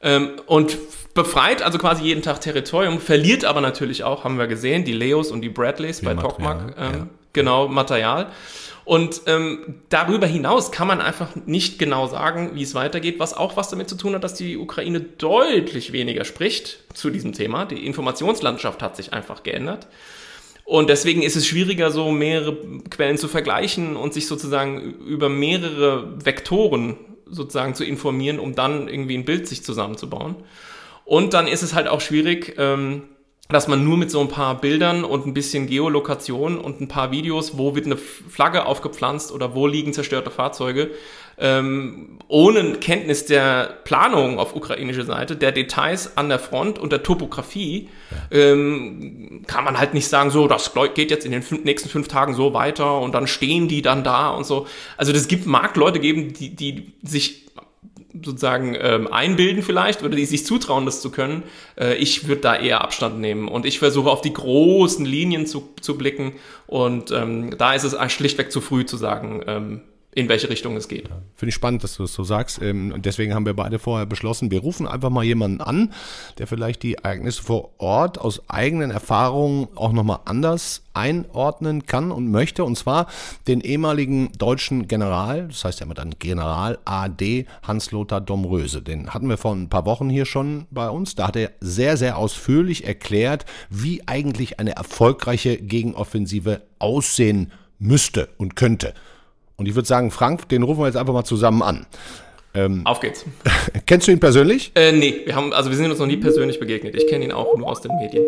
Ähm, 0.00 0.30
und 0.46 0.78
befreit 1.14 1.62
also 1.62 1.78
quasi 1.78 2.04
jeden 2.04 2.22
Tag 2.22 2.40
Territorium, 2.40 3.00
verliert 3.00 3.44
aber 3.44 3.60
natürlich 3.60 4.04
auch, 4.04 4.24
haben 4.24 4.38
wir 4.38 4.46
gesehen, 4.46 4.84
die 4.84 4.92
Leos 4.92 5.30
und 5.30 5.42
die 5.42 5.48
Bradleys 5.48 6.00
die 6.00 6.06
bei 6.06 6.14
Tokmak, 6.14 6.74
ähm, 6.78 6.92
ja. 6.92 7.06
genau, 7.32 7.68
Material. 7.68 8.28
Und 8.86 9.22
ähm, 9.26 9.82
darüber 9.88 10.28
hinaus 10.28 10.70
kann 10.70 10.86
man 10.86 11.00
einfach 11.00 11.34
nicht 11.44 11.80
genau 11.80 12.06
sagen, 12.06 12.52
wie 12.54 12.62
es 12.62 12.76
weitergeht, 12.76 13.18
was 13.18 13.34
auch 13.34 13.56
was 13.56 13.68
damit 13.68 13.88
zu 13.88 13.96
tun 13.96 14.14
hat, 14.14 14.22
dass 14.22 14.34
die 14.34 14.56
Ukraine 14.56 15.00
deutlich 15.00 15.90
weniger 15.90 16.24
spricht 16.24 16.84
zu 16.94 17.10
diesem 17.10 17.32
Thema. 17.32 17.64
Die 17.64 17.84
Informationslandschaft 17.84 18.84
hat 18.84 18.94
sich 18.94 19.12
einfach 19.12 19.42
geändert. 19.42 19.88
Und 20.64 20.88
deswegen 20.88 21.22
ist 21.22 21.34
es 21.34 21.48
schwieriger, 21.48 21.90
so 21.90 22.12
mehrere 22.12 22.56
Quellen 22.88 23.18
zu 23.18 23.26
vergleichen 23.26 23.96
und 23.96 24.14
sich 24.14 24.28
sozusagen 24.28 24.94
über 25.04 25.28
mehrere 25.28 26.24
Vektoren 26.24 26.96
sozusagen 27.28 27.74
zu 27.74 27.84
informieren, 27.84 28.38
um 28.38 28.54
dann 28.54 28.86
irgendwie 28.86 29.18
ein 29.18 29.24
Bild 29.24 29.48
sich 29.48 29.64
zusammenzubauen. 29.64 30.36
Und 31.04 31.34
dann 31.34 31.48
ist 31.48 31.64
es 31.64 31.74
halt 31.74 31.88
auch 31.88 32.00
schwierig, 32.00 32.54
ähm, 32.56 33.02
dass 33.48 33.68
man 33.68 33.84
nur 33.84 33.96
mit 33.96 34.10
so 34.10 34.20
ein 34.20 34.28
paar 34.28 34.60
Bildern 34.60 35.04
und 35.04 35.26
ein 35.26 35.34
bisschen 35.34 35.66
Geolokation 35.66 36.58
und 36.58 36.80
ein 36.80 36.88
paar 36.88 37.12
Videos, 37.12 37.56
wo 37.56 37.74
wird 37.74 37.86
eine 37.86 37.96
Flagge 37.96 38.66
aufgepflanzt 38.66 39.30
oder 39.32 39.54
wo 39.54 39.66
liegen 39.66 39.92
zerstörte 39.92 40.30
Fahrzeuge, 40.30 40.90
ähm, 41.38 42.18
ohne 42.28 42.74
Kenntnis 42.74 43.26
der 43.26 43.78
Planung 43.84 44.38
auf 44.38 44.56
ukrainischer 44.56 45.04
Seite, 45.04 45.36
der 45.36 45.52
Details 45.52 46.16
an 46.16 46.28
der 46.28 46.38
Front 46.38 46.78
und 46.78 46.90
der 46.90 47.02
Topografie, 47.02 47.88
ja. 48.10 48.38
ähm, 48.38 49.42
kann 49.46 49.62
man 49.62 49.78
halt 49.78 49.94
nicht 49.94 50.08
sagen, 50.08 50.30
so, 50.30 50.48
das 50.48 50.72
geht 50.94 51.10
jetzt 51.10 51.26
in 51.26 51.32
den 51.32 51.42
fünf, 51.42 51.64
nächsten 51.64 51.88
fünf 51.88 52.08
Tagen 52.08 52.34
so 52.34 52.54
weiter 52.54 53.00
und 53.00 53.14
dann 53.14 53.26
stehen 53.26 53.68
die 53.68 53.82
dann 53.82 54.02
da 54.02 54.30
und 54.30 54.44
so. 54.44 54.66
Also 54.96 55.12
das 55.12 55.28
gibt, 55.28 55.46
mag 55.46 55.76
Leute 55.76 56.00
geben, 56.00 56.32
die, 56.32 56.56
die 56.56 56.92
sich 57.02 57.46
sozusagen 58.24 58.76
ähm, 58.78 59.12
einbilden 59.12 59.62
vielleicht 59.62 60.02
oder 60.02 60.16
die 60.16 60.24
sich 60.24 60.44
zutrauen, 60.46 60.86
das 60.86 61.00
zu 61.00 61.10
können. 61.10 61.42
Äh, 61.78 61.94
ich 61.96 62.28
würde 62.28 62.40
da 62.40 62.56
eher 62.56 62.82
Abstand 62.82 63.20
nehmen 63.20 63.48
und 63.48 63.66
ich 63.66 63.78
versuche 63.78 64.10
auf 64.10 64.20
die 64.20 64.32
großen 64.32 65.04
Linien 65.04 65.46
zu, 65.46 65.68
zu 65.80 65.96
blicken 65.96 66.32
und 66.66 67.10
ähm, 67.10 67.56
da 67.56 67.74
ist 67.74 67.84
es 67.84 68.12
schlichtweg 68.12 68.52
zu 68.52 68.60
früh 68.60 68.84
zu 68.86 68.96
sagen, 68.96 69.42
ähm, 69.46 69.80
in 70.16 70.30
welche 70.30 70.48
Richtung 70.48 70.76
es 70.78 70.88
geht. 70.88 71.10
Finde 71.34 71.50
ich 71.50 71.54
spannend, 71.54 71.84
dass 71.84 71.98
du 71.98 72.02
das 72.02 72.14
so 72.14 72.24
sagst. 72.24 72.62
Ähm, 72.62 72.90
und 72.90 73.04
deswegen 73.04 73.34
haben 73.34 73.44
wir 73.44 73.52
beide 73.52 73.78
vorher 73.78 74.06
beschlossen, 74.06 74.50
wir 74.50 74.60
rufen 74.60 74.88
einfach 74.88 75.10
mal 75.10 75.22
jemanden 75.22 75.60
an, 75.60 75.92
der 76.38 76.46
vielleicht 76.46 76.82
die 76.82 76.94
Ereignisse 76.94 77.42
vor 77.42 77.72
Ort 77.76 78.18
aus 78.18 78.40
eigenen 78.48 78.90
Erfahrungen 78.90 79.68
auch 79.74 79.92
nochmal 79.92 80.20
anders 80.24 80.84
einordnen 80.94 81.84
kann 81.84 82.10
und 82.10 82.30
möchte. 82.30 82.64
Und 82.64 82.78
zwar 82.78 83.08
den 83.46 83.60
ehemaligen 83.60 84.32
deutschen 84.38 84.88
General, 84.88 85.48
das 85.48 85.66
heißt 85.66 85.80
ja 85.80 85.84
immer 85.84 85.92
dann 85.92 86.14
General 86.18 86.78
AD 86.86 87.44
Hans-Lothar 87.64 88.22
Domröse. 88.22 88.80
Den 88.80 89.12
hatten 89.12 89.28
wir 89.28 89.36
vor 89.36 89.54
ein 89.54 89.68
paar 89.68 89.84
Wochen 89.84 90.08
hier 90.08 90.24
schon 90.24 90.66
bei 90.70 90.88
uns. 90.88 91.14
Da 91.14 91.28
hat 91.28 91.36
er 91.36 91.52
sehr, 91.60 91.98
sehr 91.98 92.16
ausführlich 92.16 92.86
erklärt, 92.86 93.44
wie 93.68 94.08
eigentlich 94.08 94.60
eine 94.60 94.76
erfolgreiche 94.76 95.58
Gegenoffensive 95.58 96.62
aussehen 96.78 97.52
müsste 97.78 98.30
und 98.38 98.56
könnte. 98.56 98.94
Und 99.56 99.66
ich 99.66 99.74
würde 99.74 99.88
sagen, 99.88 100.10
Frank, 100.10 100.48
den 100.48 100.62
rufen 100.62 100.80
wir 100.80 100.86
jetzt 100.86 100.96
einfach 100.96 101.14
mal 101.14 101.24
zusammen 101.24 101.62
an. 101.62 101.86
Ähm, 102.54 102.82
Auf 102.84 103.00
geht's. 103.00 103.24
kennst 103.86 104.06
du 104.06 104.12
ihn 104.12 104.20
persönlich? 104.20 104.72
Äh, 104.74 104.92
nee, 104.92 105.22
wir 105.24 105.34
haben, 105.34 105.52
also 105.52 105.70
wir 105.70 105.76
sind 105.76 105.90
uns 105.90 105.98
noch 105.98 106.06
nie 106.06 106.16
persönlich 106.18 106.60
begegnet. 106.60 106.94
Ich 106.94 107.06
kenne 107.08 107.24
ihn 107.24 107.32
auch 107.32 107.56
nur 107.56 107.68
aus 107.68 107.80
den 107.80 107.92
Medien. 107.96 108.24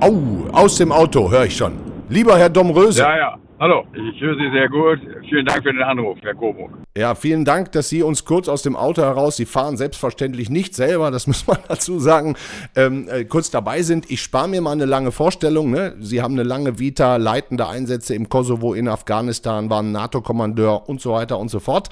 Au, 0.00 0.14
aus 0.52 0.76
dem 0.76 0.92
Auto, 0.92 1.30
höre 1.30 1.44
ich 1.44 1.56
schon. 1.56 1.72
Lieber 2.08 2.38
Herr 2.38 2.48
Domröse. 2.48 3.00
Ja, 3.00 3.16
ja. 3.16 3.38
Hallo, 3.60 3.84
ich 3.92 4.18
höre 4.22 4.36
Sie 4.36 4.50
sehr 4.52 4.70
gut. 4.70 5.00
Vielen 5.28 5.44
Dank 5.44 5.62
für 5.62 5.70
den 5.70 5.82
Anruf, 5.82 6.16
Herr 6.22 6.34
Coburg. 6.34 6.70
Ja, 6.96 7.14
vielen 7.14 7.44
Dank, 7.44 7.72
dass 7.72 7.90
Sie 7.90 8.02
uns 8.02 8.24
kurz 8.24 8.48
aus 8.48 8.62
dem 8.62 8.74
Auto 8.74 9.02
heraus, 9.02 9.36
Sie 9.36 9.44
fahren 9.44 9.76
selbstverständlich 9.76 10.48
nicht 10.48 10.74
selber, 10.74 11.10
das 11.10 11.26
muss 11.28 11.46
man 11.46 11.58
dazu 11.68 11.98
sagen, 11.98 12.36
ähm, 12.74 13.06
äh, 13.10 13.24
kurz 13.26 13.50
dabei 13.50 13.82
sind. 13.82 14.10
Ich 14.10 14.22
spare 14.22 14.48
mir 14.48 14.62
mal 14.62 14.72
eine 14.72 14.86
lange 14.86 15.12
Vorstellung. 15.12 15.70
Ne? 15.70 15.94
Sie 16.00 16.22
haben 16.22 16.32
eine 16.32 16.42
lange 16.42 16.78
Vita, 16.78 17.16
leitende 17.16 17.68
Einsätze 17.68 18.14
im 18.14 18.30
Kosovo, 18.30 18.72
in 18.72 18.88
Afghanistan, 18.88 19.68
waren 19.68 19.92
NATO-Kommandeur 19.92 20.88
und 20.88 21.02
so 21.02 21.12
weiter 21.12 21.38
und 21.38 21.50
so 21.50 21.60
fort. 21.60 21.90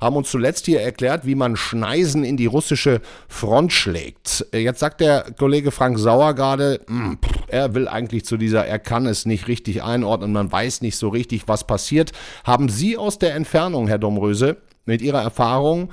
Haben 0.00 0.16
uns 0.16 0.30
zuletzt 0.30 0.64
hier 0.64 0.80
erklärt, 0.80 1.26
wie 1.26 1.34
man 1.34 1.54
Schneisen 1.56 2.24
in 2.24 2.38
die 2.38 2.46
russische 2.46 3.02
Front 3.28 3.74
schlägt. 3.74 4.46
Äh, 4.54 4.60
jetzt 4.60 4.80
sagt 4.80 5.02
der 5.02 5.26
Kollege 5.38 5.70
Frank 5.70 5.98
Sauer 5.98 6.32
gerade, 6.34 6.80
hm, 6.88 7.18
er 7.48 7.74
will 7.74 7.88
eigentlich 7.88 8.24
zu 8.24 8.38
dieser, 8.38 8.64
er 8.64 8.78
kann 8.78 9.04
es 9.04 9.26
nicht 9.26 9.48
richtig 9.48 9.82
einordnen, 9.82 10.32
man 10.32 10.50
weiß 10.50 10.80
nicht 10.80 10.96
so 10.96 11.09
richtig, 11.10 11.48
was 11.48 11.66
passiert. 11.66 12.12
Haben 12.44 12.68
Sie 12.68 12.96
aus 12.96 13.18
der 13.18 13.34
Entfernung, 13.34 13.88
Herr 13.88 13.98
Domröse, 13.98 14.56
mit 14.86 15.02
Ihrer 15.02 15.22
Erfahrung 15.22 15.90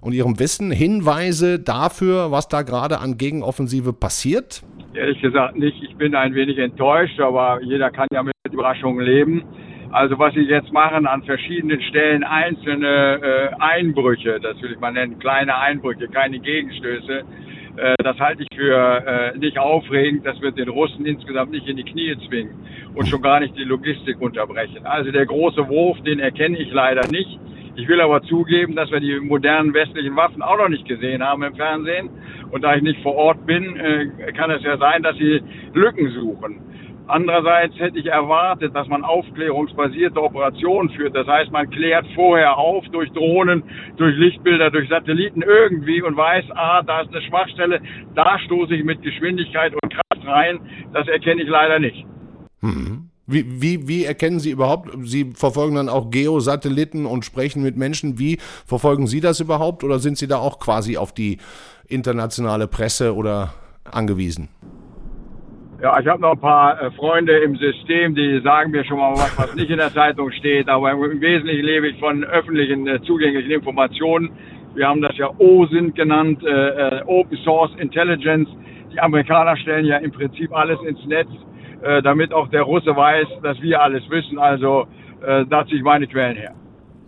und 0.00 0.12
Ihrem 0.12 0.38
Wissen 0.38 0.70
Hinweise 0.70 1.58
dafür, 1.58 2.30
was 2.30 2.48
da 2.48 2.62
gerade 2.62 2.98
an 2.98 3.18
Gegenoffensive 3.18 3.92
passiert? 3.92 4.62
Ehrlich 4.94 5.20
gesagt 5.20 5.56
nicht. 5.56 5.82
Ich 5.82 5.96
bin 5.96 6.14
ein 6.14 6.34
wenig 6.34 6.58
enttäuscht, 6.58 7.20
aber 7.20 7.60
jeder 7.62 7.90
kann 7.90 8.06
ja 8.12 8.22
mit 8.22 8.34
Überraschungen 8.50 9.04
leben. 9.04 9.44
Also 9.90 10.18
was 10.18 10.34
Sie 10.34 10.40
jetzt 10.40 10.72
machen 10.72 11.06
an 11.06 11.22
verschiedenen 11.22 11.80
Stellen 11.80 12.22
einzelne 12.22 13.20
äh, 13.22 13.50
Einbrüche, 13.58 14.38
das 14.40 14.60
will 14.60 14.72
ich 14.72 14.80
mal 14.80 14.92
nennen, 14.92 15.18
kleine 15.18 15.56
Einbrüche, 15.56 16.08
keine 16.08 16.38
Gegenstöße, 16.40 17.24
das 18.02 18.18
halte 18.18 18.42
ich 18.42 18.56
für 18.56 19.32
äh, 19.34 19.38
nicht 19.38 19.58
aufregend. 19.58 20.26
Das 20.26 20.40
wird 20.40 20.58
den 20.58 20.68
Russen 20.68 21.06
insgesamt 21.06 21.52
nicht 21.52 21.68
in 21.68 21.76
die 21.76 21.84
Knie 21.84 22.16
zwingen 22.28 22.54
und 22.94 23.08
schon 23.08 23.22
gar 23.22 23.40
nicht 23.40 23.56
die 23.56 23.64
Logistik 23.64 24.20
unterbrechen. 24.20 24.84
Also 24.84 25.10
der 25.12 25.26
große 25.26 25.68
Wurf, 25.68 26.00
den 26.02 26.18
erkenne 26.18 26.58
ich 26.58 26.72
leider 26.72 27.06
nicht. 27.08 27.38
Ich 27.76 27.86
will 27.86 28.00
aber 28.00 28.22
zugeben, 28.22 28.74
dass 28.74 28.90
wir 28.90 28.98
die 28.98 29.20
modernen 29.20 29.72
westlichen 29.72 30.16
Waffen 30.16 30.42
auch 30.42 30.58
noch 30.58 30.68
nicht 30.68 30.88
gesehen 30.88 31.22
haben 31.22 31.44
im 31.44 31.54
Fernsehen. 31.54 32.10
Und 32.50 32.62
da 32.64 32.74
ich 32.74 32.82
nicht 32.82 33.00
vor 33.02 33.14
Ort 33.14 33.46
bin, 33.46 33.76
äh, 33.76 34.32
kann 34.32 34.50
es 34.50 34.62
ja 34.64 34.76
sein, 34.78 35.04
dass 35.04 35.16
sie 35.16 35.40
Lücken 35.74 36.10
suchen. 36.10 36.60
Andererseits 37.08 37.74
hätte 37.78 37.98
ich 37.98 38.06
erwartet, 38.06 38.76
dass 38.76 38.86
man 38.86 39.02
aufklärungsbasierte 39.02 40.22
Operationen 40.22 40.90
führt. 40.90 41.16
Das 41.16 41.26
heißt, 41.26 41.50
man 41.50 41.70
klärt 41.70 42.06
vorher 42.14 42.58
auf 42.58 42.84
durch 42.92 43.10
Drohnen, 43.12 43.62
durch 43.96 44.14
Lichtbilder, 44.16 44.70
durch 44.70 44.90
Satelliten 44.90 45.40
irgendwie 45.40 46.02
und 46.02 46.18
weiß, 46.18 46.44
ah, 46.54 46.82
da 46.82 47.00
ist 47.00 47.08
eine 47.08 47.22
Schwachstelle, 47.22 47.80
da 48.14 48.38
stoße 48.40 48.74
ich 48.74 48.84
mit 48.84 49.00
Geschwindigkeit 49.02 49.72
und 49.72 49.90
Kraft 49.90 50.26
rein. 50.26 50.60
Das 50.92 51.08
erkenne 51.08 51.42
ich 51.42 51.48
leider 51.48 51.78
nicht. 51.78 52.04
Mhm. 52.60 53.08
Wie, 53.26 53.62
wie, 53.62 53.88
wie 53.88 54.04
erkennen 54.04 54.38
Sie 54.38 54.50
überhaupt, 54.50 54.90
Sie 55.02 55.32
verfolgen 55.34 55.76
dann 55.76 55.88
auch 55.88 56.10
Geosatelliten 56.10 57.06
und 57.06 57.24
sprechen 57.24 57.62
mit 57.62 57.76
Menschen, 57.76 58.18
wie 58.18 58.38
verfolgen 58.66 59.06
Sie 59.06 59.20
das 59.20 59.40
überhaupt 59.40 59.82
oder 59.82 59.98
sind 59.98 60.18
Sie 60.18 60.28
da 60.28 60.38
auch 60.38 60.58
quasi 60.58 60.98
auf 60.98 61.12
die 61.12 61.38
internationale 61.86 62.68
Presse 62.68 63.14
oder 63.14 63.54
angewiesen? 63.84 64.48
Ja, 65.80 65.98
ich 66.00 66.06
habe 66.08 66.20
noch 66.20 66.32
ein 66.32 66.40
paar 66.40 66.80
äh, 66.82 66.90
Freunde 66.92 67.38
im 67.38 67.56
System, 67.56 68.14
die 68.14 68.40
sagen 68.40 68.72
mir 68.72 68.84
schon 68.84 68.98
mal 68.98 69.12
was, 69.12 69.38
was 69.38 69.54
nicht 69.54 69.70
in 69.70 69.78
der 69.78 69.92
Zeitung 69.92 70.30
steht, 70.32 70.68
aber 70.68 70.90
im 70.90 71.20
Wesentlichen 71.20 71.64
lebe 71.64 71.88
ich 71.88 71.98
von 72.00 72.24
öffentlichen 72.24 72.86
äh, 72.88 73.00
zugänglichen 73.02 73.52
Informationen. 73.52 74.30
Wir 74.74 74.88
haben 74.88 75.00
das 75.00 75.16
ja 75.16 75.30
OSINT 75.38 75.94
genannt, 75.94 76.42
äh, 76.44 77.02
Open 77.06 77.38
Source 77.38 77.72
Intelligence. 77.78 78.48
Die 78.92 79.00
Amerikaner 79.00 79.56
stellen 79.56 79.86
ja 79.86 79.98
im 79.98 80.10
Prinzip 80.10 80.52
alles 80.52 80.80
ins 80.82 81.04
Netz 81.06 81.28
äh, 81.82 82.02
damit 82.02 82.32
auch 82.32 82.48
der 82.48 82.62
Russe 82.62 82.94
weiß, 82.94 83.28
dass 83.42 83.60
wir 83.62 83.80
alles 83.80 84.02
wissen. 84.10 84.38
Also 84.38 84.86
äh, 85.24 85.44
da 85.46 85.64
ziehe 85.66 85.78
ich 85.78 85.82
meine 85.82 86.06
Quellen 86.06 86.36
her. 86.36 86.54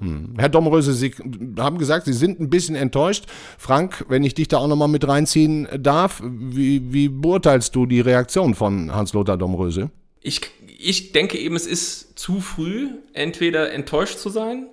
Hm. 0.00 0.34
Herr 0.38 0.48
Domröse, 0.48 0.94
Sie 0.94 1.14
haben 1.58 1.78
gesagt, 1.78 2.06
Sie 2.06 2.12
sind 2.12 2.40
ein 2.40 2.50
bisschen 2.50 2.74
enttäuscht. 2.74 3.26
Frank, 3.58 4.04
wenn 4.08 4.24
ich 4.24 4.34
dich 4.34 4.48
da 4.48 4.58
auch 4.58 4.68
nochmal 4.68 4.88
mit 4.88 5.06
reinziehen 5.06 5.68
darf, 5.78 6.22
wie, 6.24 6.92
wie 6.92 7.08
beurteilst 7.08 7.74
du 7.74 7.86
die 7.86 8.00
Reaktion 8.00 8.54
von 8.54 8.94
Hans-Lothar 8.94 9.36
Domröse? 9.36 9.90
Ich, 10.22 10.40
ich 10.78 11.12
denke 11.12 11.38
eben, 11.38 11.54
es 11.54 11.66
ist 11.66 12.18
zu 12.18 12.40
früh, 12.40 12.88
entweder 13.12 13.72
enttäuscht 13.72 14.18
zu 14.18 14.30
sein 14.30 14.66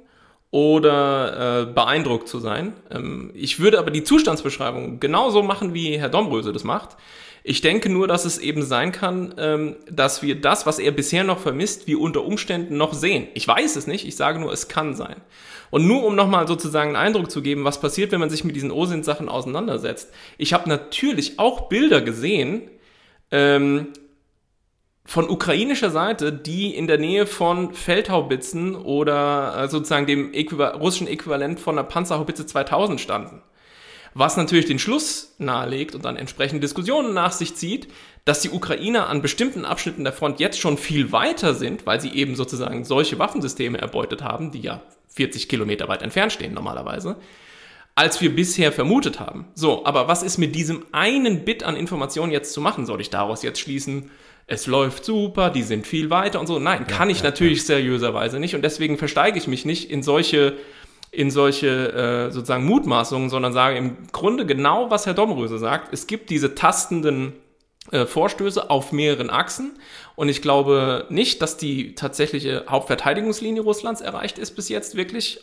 oder 0.50 1.62
äh, 1.62 1.74
beeindruckt 1.74 2.28
zu 2.28 2.40
sein. 2.40 2.74
Ähm, 2.90 3.32
ich 3.34 3.60
würde 3.60 3.80
aber 3.80 3.92
die 3.92 4.04
Zustandsbeschreibung 4.04 5.00
genauso 5.00 5.44
machen, 5.44 5.74
wie 5.74 6.00
Herr 6.00 6.10
Domröse 6.10 6.54
das 6.54 6.64
macht. 6.64 6.96
Ich 7.50 7.62
denke 7.62 7.88
nur, 7.88 8.10
dass 8.10 8.26
es 8.26 8.40
eben 8.40 8.62
sein 8.62 8.92
kann, 8.92 9.34
ähm, 9.38 9.78
dass 9.90 10.22
wir 10.22 10.42
das, 10.42 10.66
was 10.66 10.80
er 10.80 10.92
bisher 10.92 11.24
noch 11.24 11.40
vermisst, 11.40 11.88
wir 11.88 12.02
unter 12.02 12.26
Umständen 12.26 12.76
noch 12.76 12.94
sehen. 12.94 13.30
Ich 13.36 13.48
weiß 13.48 13.78
es 13.78 13.88
nicht, 13.88 14.06
ich 14.06 14.18
sage 14.18 14.38
nur, 14.38 14.52
es 14.52 14.68
kann 14.68 14.96
sein. 14.96 15.22
Und 15.70 15.88
nur 15.88 16.04
um 16.04 16.14
nochmal 16.14 16.46
sozusagen 16.46 16.90
einen 16.90 17.08
Eindruck 17.08 17.32
zu 17.32 17.42
geben, 17.42 17.64
was 17.64 17.80
passiert, 17.80 18.12
wenn 18.12 18.20
man 18.20 18.30
sich 18.30 18.44
mit 18.44 18.58
diesen 18.58 18.70
OSINT-Sachen 18.70 19.30
auseinandersetzt. 19.30 20.12
Ich 20.38 20.52
habe 20.52 20.68
natürlich 20.68 21.40
auch 21.40 21.70
Bilder 21.70 22.02
gesehen 22.02 22.64
ähm, 23.32 23.94
von 25.06 25.30
ukrainischer 25.30 25.90
Seite, 25.90 26.34
die 26.34 26.76
in 26.76 26.88
der 26.88 26.98
Nähe 26.98 27.26
von 27.26 27.74
Feldhaubitzen 27.74 28.76
oder 28.76 29.56
äh, 29.58 29.68
sozusagen 29.70 30.06
dem 30.06 30.34
Äquiva 30.34 30.72
russischen 30.72 31.08
Äquivalent 31.08 31.62
von 31.62 31.80
einer 31.80 31.88
Panzerhaubitze 31.88 32.46
2000 32.46 33.00
standen. 33.00 33.42
Was 34.20 34.36
natürlich 34.36 34.66
den 34.66 34.80
Schluss 34.80 35.36
nahelegt 35.38 35.94
und 35.94 36.04
dann 36.04 36.18
entsprechende 36.18 36.60
Diskussionen 36.60 37.14
nach 37.14 37.32
sich 37.32 37.54
zieht, 37.54 37.88
dass 38.26 38.42
die 38.42 38.50
Ukrainer 38.50 39.10
an 39.10 39.22
bestimmten 39.22 39.64
Abschnitten 39.64 40.04
der 40.04 40.12
Front 40.12 40.40
jetzt 40.40 40.60
schon 40.60 40.80
viel 40.80 41.12
weiter 41.12 41.54
sind, 41.54 41.86
weil 41.86 42.02
sie 42.02 42.10
eben 42.10 42.36
sozusagen 42.36 42.84
solche 42.84 43.20
Waffensysteme 43.20 43.78
erbeutet 43.78 44.24
haben, 44.24 44.50
die 44.50 44.62
ja 44.62 44.82
40 45.10 45.48
Kilometer 45.48 45.88
weit 45.88 46.02
entfernt 46.02 46.34
stehen 46.34 46.56
normalerweise, 46.56 47.18
als 47.94 48.20
wir 48.20 48.36
bisher 48.36 48.72
vermutet 48.72 49.20
haben. 49.20 49.50
So, 49.54 49.86
aber 49.86 50.08
was 50.08 50.24
ist 50.24 50.40
mit 50.40 50.56
diesem 50.56 50.84
einen 50.94 51.46
Bit 51.46 51.62
an 51.62 51.76
Informationen 51.76 52.32
jetzt 52.32 52.54
zu 52.54 52.60
machen? 52.60 52.88
Soll 52.88 53.02
ich 53.02 53.12
daraus 53.12 53.44
jetzt 53.44 53.60
schließen, 53.60 54.10
es 54.48 54.66
läuft 54.66 55.06
super, 55.06 55.52
die 55.52 55.62
sind 55.62 55.86
viel 55.86 56.10
weiter 56.10 56.40
und 56.40 56.48
so? 56.48 56.58
Nein, 56.58 56.88
kann 56.88 57.10
ja, 57.10 57.16
ich 57.16 57.20
ja, 57.20 57.26
natürlich 57.26 57.60
ja. 57.60 57.66
seriöserweise 57.66 58.40
nicht 58.40 58.56
und 58.56 58.64
deswegen 58.64 58.98
versteige 58.98 59.38
ich 59.38 59.48
mich 59.48 59.64
nicht 59.64 59.92
in 59.92 60.02
solche 60.02 60.58
in 61.12 61.32
solche 61.32 62.28
äh, 62.28 62.32
sozusagen 62.32 62.66
Mutmaßungen, 62.66 63.30
sondern 63.30 63.54
sage 63.54 63.78
im 63.78 63.98
Grunde 64.12 64.46
genau, 64.46 64.90
was 64.90 65.06
Herr 65.06 65.14
Domröse 65.14 65.58
sagt. 65.58 65.94
Es 65.94 66.08
gibt 66.08 66.30
diese 66.30 66.56
tastenden 66.56 67.34
äh, 67.92 68.06
Vorstöße 68.06 68.70
auf 68.70 68.92
mehreren 68.92 69.30
Achsen 69.30 69.80
und 70.16 70.30
ich 70.30 70.42
glaube 70.42 71.06
nicht, 71.10 71.42
dass 71.42 71.58
die 71.58 71.96
tatsächliche 71.96 72.66
Hauptverteidigungslinie 72.70 73.62
Russlands 73.62 74.02
erreicht 74.02 74.38
ist 74.38 74.52
bis 74.56 74.70
jetzt 74.70 74.96
wirklich 74.96 75.40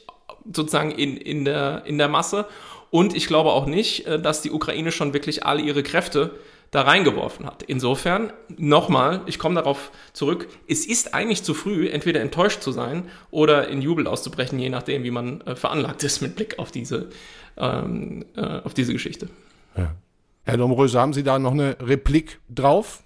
sozusagen 0.52 0.90
in, 0.90 1.16
in, 1.16 1.44
der, 1.44 1.82
in 1.86 1.96
der 1.96 2.08
Masse 2.08 2.46
und 2.90 3.16
ich 3.16 3.26
glaube 3.26 3.50
auch 3.50 3.66
nicht, 3.66 4.06
äh, 4.06 4.20
dass 4.20 4.42
die 4.42 4.50
Ukraine 4.50 4.92
schon 4.92 5.14
wirklich 5.14 5.44
alle 5.46 5.62
ihre 5.62 5.82
Kräfte 5.82 6.38
da 6.74 6.82
reingeworfen 6.82 7.46
hat. 7.46 7.62
Insofern, 7.62 8.32
nochmal, 8.48 9.20
ich 9.26 9.38
komme 9.38 9.54
darauf 9.54 9.92
zurück, 10.12 10.48
es 10.68 10.84
ist 10.86 11.14
eigentlich 11.14 11.44
zu 11.44 11.54
früh, 11.54 11.88
entweder 11.88 12.20
enttäuscht 12.20 12.62
zu 12.62 12.72
sein 12.72 13.08
oder 13.30 13.68
in 13.68 13.80
Jubel 13.80 14.08
auszubrechen, 14.08 14.58
je 14.58 14.70
nachdem, 14.70 15.04
wie 15.04 15.12
man 15.12 15.40
äh, 15.42 15.54
veranlagt 15.54 16.02
ist 16.02 16.20
mit 16.20 16.34
Blick 16.34 16.58
auf 16.58 16.72
diese, 16.72 17.10
ähm, 17.56 18.24
äh, 18.34 18.60
auf 18.60 18.74
diese 18.74 18.92
Geschichte. 18.92 19.28
Ja. 19.76 19.94
Herr 20.42 20.56
Domröse, 20.56 21.00
haben 21.00 21.12
Sie 21.12 21.22
da 21.22 21.38
noch 21.38 21.52
eine 21.52 21.76
Replik 21.80 22.40
drauf? 22.48 23.04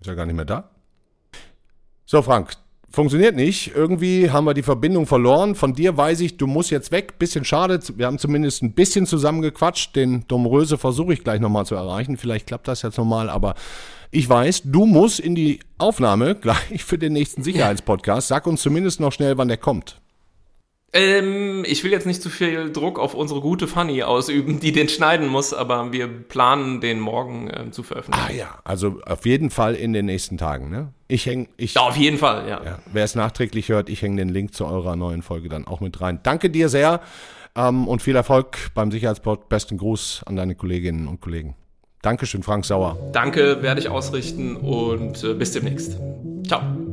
Ist 0.00 0.08
ja 0.08 0.14
gar 0.14 0.26
nicht 0.26 0.34
mehr 0.34 0.44
da. 0.44 0.68
So, 2.06 2.22
Frank, 2.22 2.54
funktioniert 2.96 3.36
nicht. 3.36 3.72
Irgendwie 3.76 4.30
haben 4.30 4.46
wir 4.46 4.54
die 4.54 4.62
Verbindung 4.62 5.06
verloren. 5.06 5.54
Von 5.54 5.74
dir 5.74 5.96
weiß 5.96 6.20
ich, 6.20 6.38
du 6.38 6.46
musst 6.46 6.70
jetzt 6.70 6.90
weg. 6.90 7.18
Bisschen 7.18 7.44
schade. 7.44 7.78
Wir 7.94 8.06
haben 8.06 8.18
zumindest 8.18 8.62
ein 8.62 8.72
bisschen 8.72 9.06
zusammengequatscht. 9.06 9.94
Den 9.94 10.26
Domröse 10.28 10.78
versuche 10.78 11.12
ich 11.12 11.22
gleich 11.22 11.38
nochmal 11.38 11.66
zu 11.66 11.74
erreichen. 11.74 12.16
Vielleicht 12.16 12.46
klappt 12.46 12.66
das 12.66 12.80
jetzt 12.80 12.96
nochmal, 12.96 13.28
aber 13.28 13.54
ich 14.10 14.26
weiß, 14.28 14.62
du 14.64 14.86
musst 14.86 15.20
in 15.20 15.34
die 15.34 15.60
Aufnahme 15.76 16.34
gleich 16.34 16.84
für 16.84 16.96
den 16.96 17.12
nächsten 17.12 17.42
Sicherheitspodcast. 17.42 18.28
Sag 18.28 18.46
uns 18.46 18.62
zumindest 18.62 18.98
noch 18.98 19.12
schnell, 19.12 19.36
wann 19.36 19.48
der 19.48 19.58
kommt. 19.58 20.00
Ähm, 20.96 21.64
ich 21.66 21.84
will 21.84 21.90
jetzt 21.90 22.06
nicht 22.06 22.22
zu 22.22 22.30
viel 22.30 22.72
Druck 22.72 22.98
auf 22.98 23.14
unsere 23.14 23.40
gute 23.40 23.68
Fanny 23.68 24.02
ausüben, 24.02 24.60
die 24.60 24.72
den 24.72 24.88
schneiden 24.88 25.28
muss, 25.28 25.52
aber 25.52 25.92
wir 25.92 26.08
planen 26.08 26.80
den 26.80 27.00
morgen 27.00 27.50
äh, 27.50 27.70
zu 27.70 27.82
veröffentlichen. 27.82 28.28
Ah 28.30 28.32
ja, 28.32 28.58
also 28.64 29.00
auf 29.04 29.26
jeden 29.26 29.50
Fall 29.50 29.74
in 29.74 29.92
den 29.92 30.06
nächsten 30.06 30.38
Tagen, 30.38 30.70
ne? 30.70 30.92
Ich 31.08 31.26
häng, 31.26 31.48
ich. 31.58 31.74
Ja, 31.74 31.82
auf 31.82 31.96
jeden 31.96 32.16
Fall, 32.16 32.48
ja. 32.48 32.62
ja 32.64 32.78
Wer 32.92 33.04
es 33.04 33.14
nachträglich 33.14 33.68
hört, 33.68 33.90
ich 33.90 34.00
hänge 34.00 34.16
den 34.16 34.30
Link 34.30 34.54
zu 34.54 34.64
eurer 34.64 34.96
neuen 34.96 35.22
Folge 35.22 35.50
dann 35.50 35.66
auch 35.66 35.80
mit 35.80 36.00
rein. 36.00 36.20
Danke 36.22 36.48
dir 36.48 36.70
sehr 36.70 37.00
ähm, 37.54 37.86
und 37.86 38.00
viel 38.00 38.16
Erfolg 38.16 38.70
beim 38.74 38.90
Sicherheitsport. 38.90 39.50
Besten 39.50 39.76
Gruß 39.76 40.22
an 40.24 40.36
deine 40.36 40.54
Kolleginnen 40.54 41.08
und 41.08 41.20
Kollegen. 41.20 41.56
Dankeschön, 42.00 42.42
Frank 42.42 42.64
Sauer. 42.64 42.96
Danke, 43.12 43.62
werde 43.62 43.80
ich 43.80 43.88
ausrichten 43.88 44.56
und 44.56 45.22
äh, 45.24 45.34
bis 45.34 45.52
demnächst. 45.52 45.98
Ciao. 46.46 46.85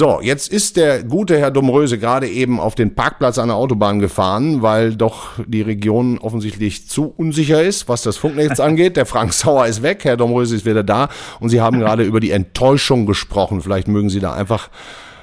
So, 0.00 0.18
jetzt 0.22 0.50
ist 0.50 0.78
der 0.78 1.02
gute 1.04 1.38
Herr 1.38 1.50
Domröse 1.50 1.98
gerade 1.98 2.26
eben 2.26 2.58
auf 2.58 2.74
den 2.74 2.94
Parkplatz 2.94 3.36
an 3.36 3.48
der 3.48 3.56
Autobahn 3.58 3.98
gefahren, 3.98 4.62
weil 4.62 4.94
doch 4.94 5.32
die 5.46 5.60
Region 5.60 6.16
offensichtlich 6.16 6.88
zu 6.88 7.12
unsicher 7.14 7.62
ist, 7.62 7.86
was 7.86 8.00
das 8.00 8.16
Funknetz 8.16 8.60
angeht. 8.60 8.96
Der 8.96 9.04
Frank 9.04 9.34
Sauer 9.34 9.66
ist 9.66 9.82
weg, 9.82 10.04
Herr 10.04 10.16
Domröse 10.16 10.56
ist 10.56 10.64
wieder 10.64 10.82
da 10.82 11.10
und 11.38 11.50
Sie 11.50 11.60
haben 11.60 11.80
gerade 11.80 12.02
über 12.04 12.18
die 12.18 12.30
Enttäuschung 12.30 13.04
gesprochen. 13.04 13.60
Vielleicht 13.60 13.88
mögen 13.88 14.08
Sie 14.08 14.20
da 14.20 14.32
einfach 14.32 14.70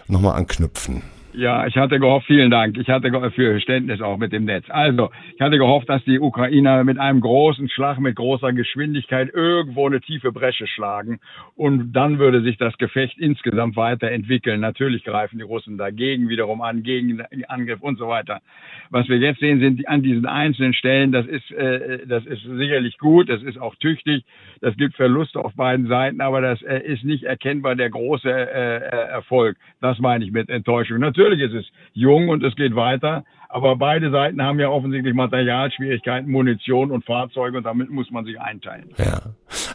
nochmal 0.08 0.36
anknüpfen. 0.36 1.02
Ja, 1.38 1.68
ich 1.68 1.78
hatte 1.78 2.00
gehofft, 2.00 2.26
vielen 2.26 2.50
Dank. 2.50 2.80
Ich 2.80 2.90
hatte 2.90 3.12
für 3.30 3.52
Verständnis 3.52 4.02
auch 4.02 4.18
mit 4.18 4.34
dem 4.34 4.46
Netz. 4.46 4.66
Also, 4.70 5.12
ich 5.36 5.40
hatte 5.40 5.60
gehofft, 5.60 5.88
dass 5.88 6.04
die 6.04 6.20
Ukrainer 6.20 6.84
mit 6.84 6.98
einem 6.98 7.22
großen 7.22 7.70
Schlag, 7.70 8.00
mit 8.00 8.16
großer 8.16 8.54
Geschwindigkeit 8.54 9.30
irgendwo 9.32 9.86
eine 9.86 10.02
tiefe 10.02 10.32
Bresche 10.32 10.66
schlagen. 10.66 11.20
Und 11.56 11.94
dann 11.94 12.18
würde 12.18 12.42
sich 12.42 12.58
das 12.58 12.76
Gefecht 12.80 13.20
insgesamt 13.20 13.76
weiterentwickeln. 13.76 14.62
Natürlich 14.62 15.04
greifen 15.04 15.38
die 15.38 15.44
Russen 15.44 15.78
dagegen 15.78 16.28
wiederum 16.28 16.62
an, 16.62 16.82
gegen 16.82 17.10
den 17.10 17.46
Angriff 17.46 17.82
und 17.82 18.00
so 18.00 18.08
weiter. 18.08 18.42
Was 18.90 19.08
wir 19.08 19.18
jetzt 19.18 19.40
sehen, 19.40 19.60
sind 19.60 19.88
an 19.88 20.02
diesen 20.02 20.26
einzelnen 20.26 20.74
Stellen, 20.74 21.12
das 21.12 21.28
ist, 21.28 21.52
äh, 21.52 22.08
das 22.08 22.26
ist 22.26 22.42
sicherlich 22.46 22.98
gut, 22.98 23.30
das 23.30 23.44
ist 23.44 23.60
auch 23.60 23.76
tüchtig, 23.76 24.26
das 24.62 24.76
gibt 24.76 24.96
Verluste 24.96 25.40
auf 25.40 25.54
beiden 25.54 25.86
Seiten, 25.86 26.20
aber 26.20 26.42
das 26.42 26.64
äh, 26.64 26.80
ist 26.80 27.04
nicht 27.04 27.26
erkennbar 27.26 27.76
der 27.76 27.92
große 27.92 28.28
äh, 28.28 28.78
äh 28.78 29.08
Erfolg. 29.18 29.56
Das 29.82 30.00
meine 30.00 30.26
ich 30.26 30.32
mit 30.32 30.50
Enttäuschung. 30.50 30.98
Natürlich 30.98 31.27
ist 31.34 31.54
es 31.54 31.66
jung 31.94 32.30
und 32.30 32.44
es 32.44 32.56
geht 32.56 32.76
weiter, 32.76 33.24
aber 33.50 33.76
beide 33.78 34.12
Seiten 34.12 34.42
haben 34.42 34.60
ja 34.60 34.70
offensichtlich 34.70 35.14
Materialschwierigkeiten, 35.14 36.30
Munition 36.30 36.92
und 36.92 37.06
Fahrzeuge 37.06 37.58
und 37.58 37.64
damit 37.64 37.90
muss 37.90 38.12
man 38.12 38.26
sich 38.26 38.40
einteilen. 38.40 38.90
Ja. 38.98 39.22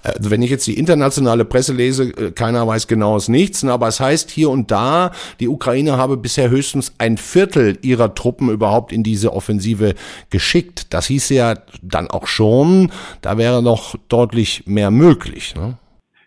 Also 0.04 0.30
wenn 0.30 0.42
ich 0.42 0.50
jetzt 0.50 0.66
die 0.66 0.78
internationale 0.78 1.44
Presse 1.44 1.74
lese, 1.74 2.10
äh, 2.10 2.32
keiner 2.32 2.66
weiß 2.66 2.86
genaues 2.86 3.28
nichts, 3.28 3.64
aber 3.64 3.88
es 3.88 4.00
heißt 4.00 4.30
hier 4.30 4.50
und 4.50 4.70
da, 4.70 5.12
die 5.40 5.48
Ukraine 5.48 5.96
habe 5.96 6.16
bisher 6.16 6.50
höchstens 6.50 6.94
ein 6.98 7.16
Viertel 7.16 7.78
ihrer 7.82 8.14
Truppen 8.14 8.50
überhaupt 8.50 8.92
in 8.92 9.02
diese 9.02 9.32
Offensive 9.32 9.94
geschickt. 10.30 10.92
Das 10.92 11.06
hieß 11.06 11.30
ja 11.30 11.54
dann 11.80 12.08
auch 12.08 12.26
schon, 12.26 12.90
da 13.22 13.38
wäre 13.38 13.62
noch 13.62 13.94
deutlich 14.08 14.64
mehr 14.66 14.90
möglich. 14.90 15.54
Ne? 15.54 15.78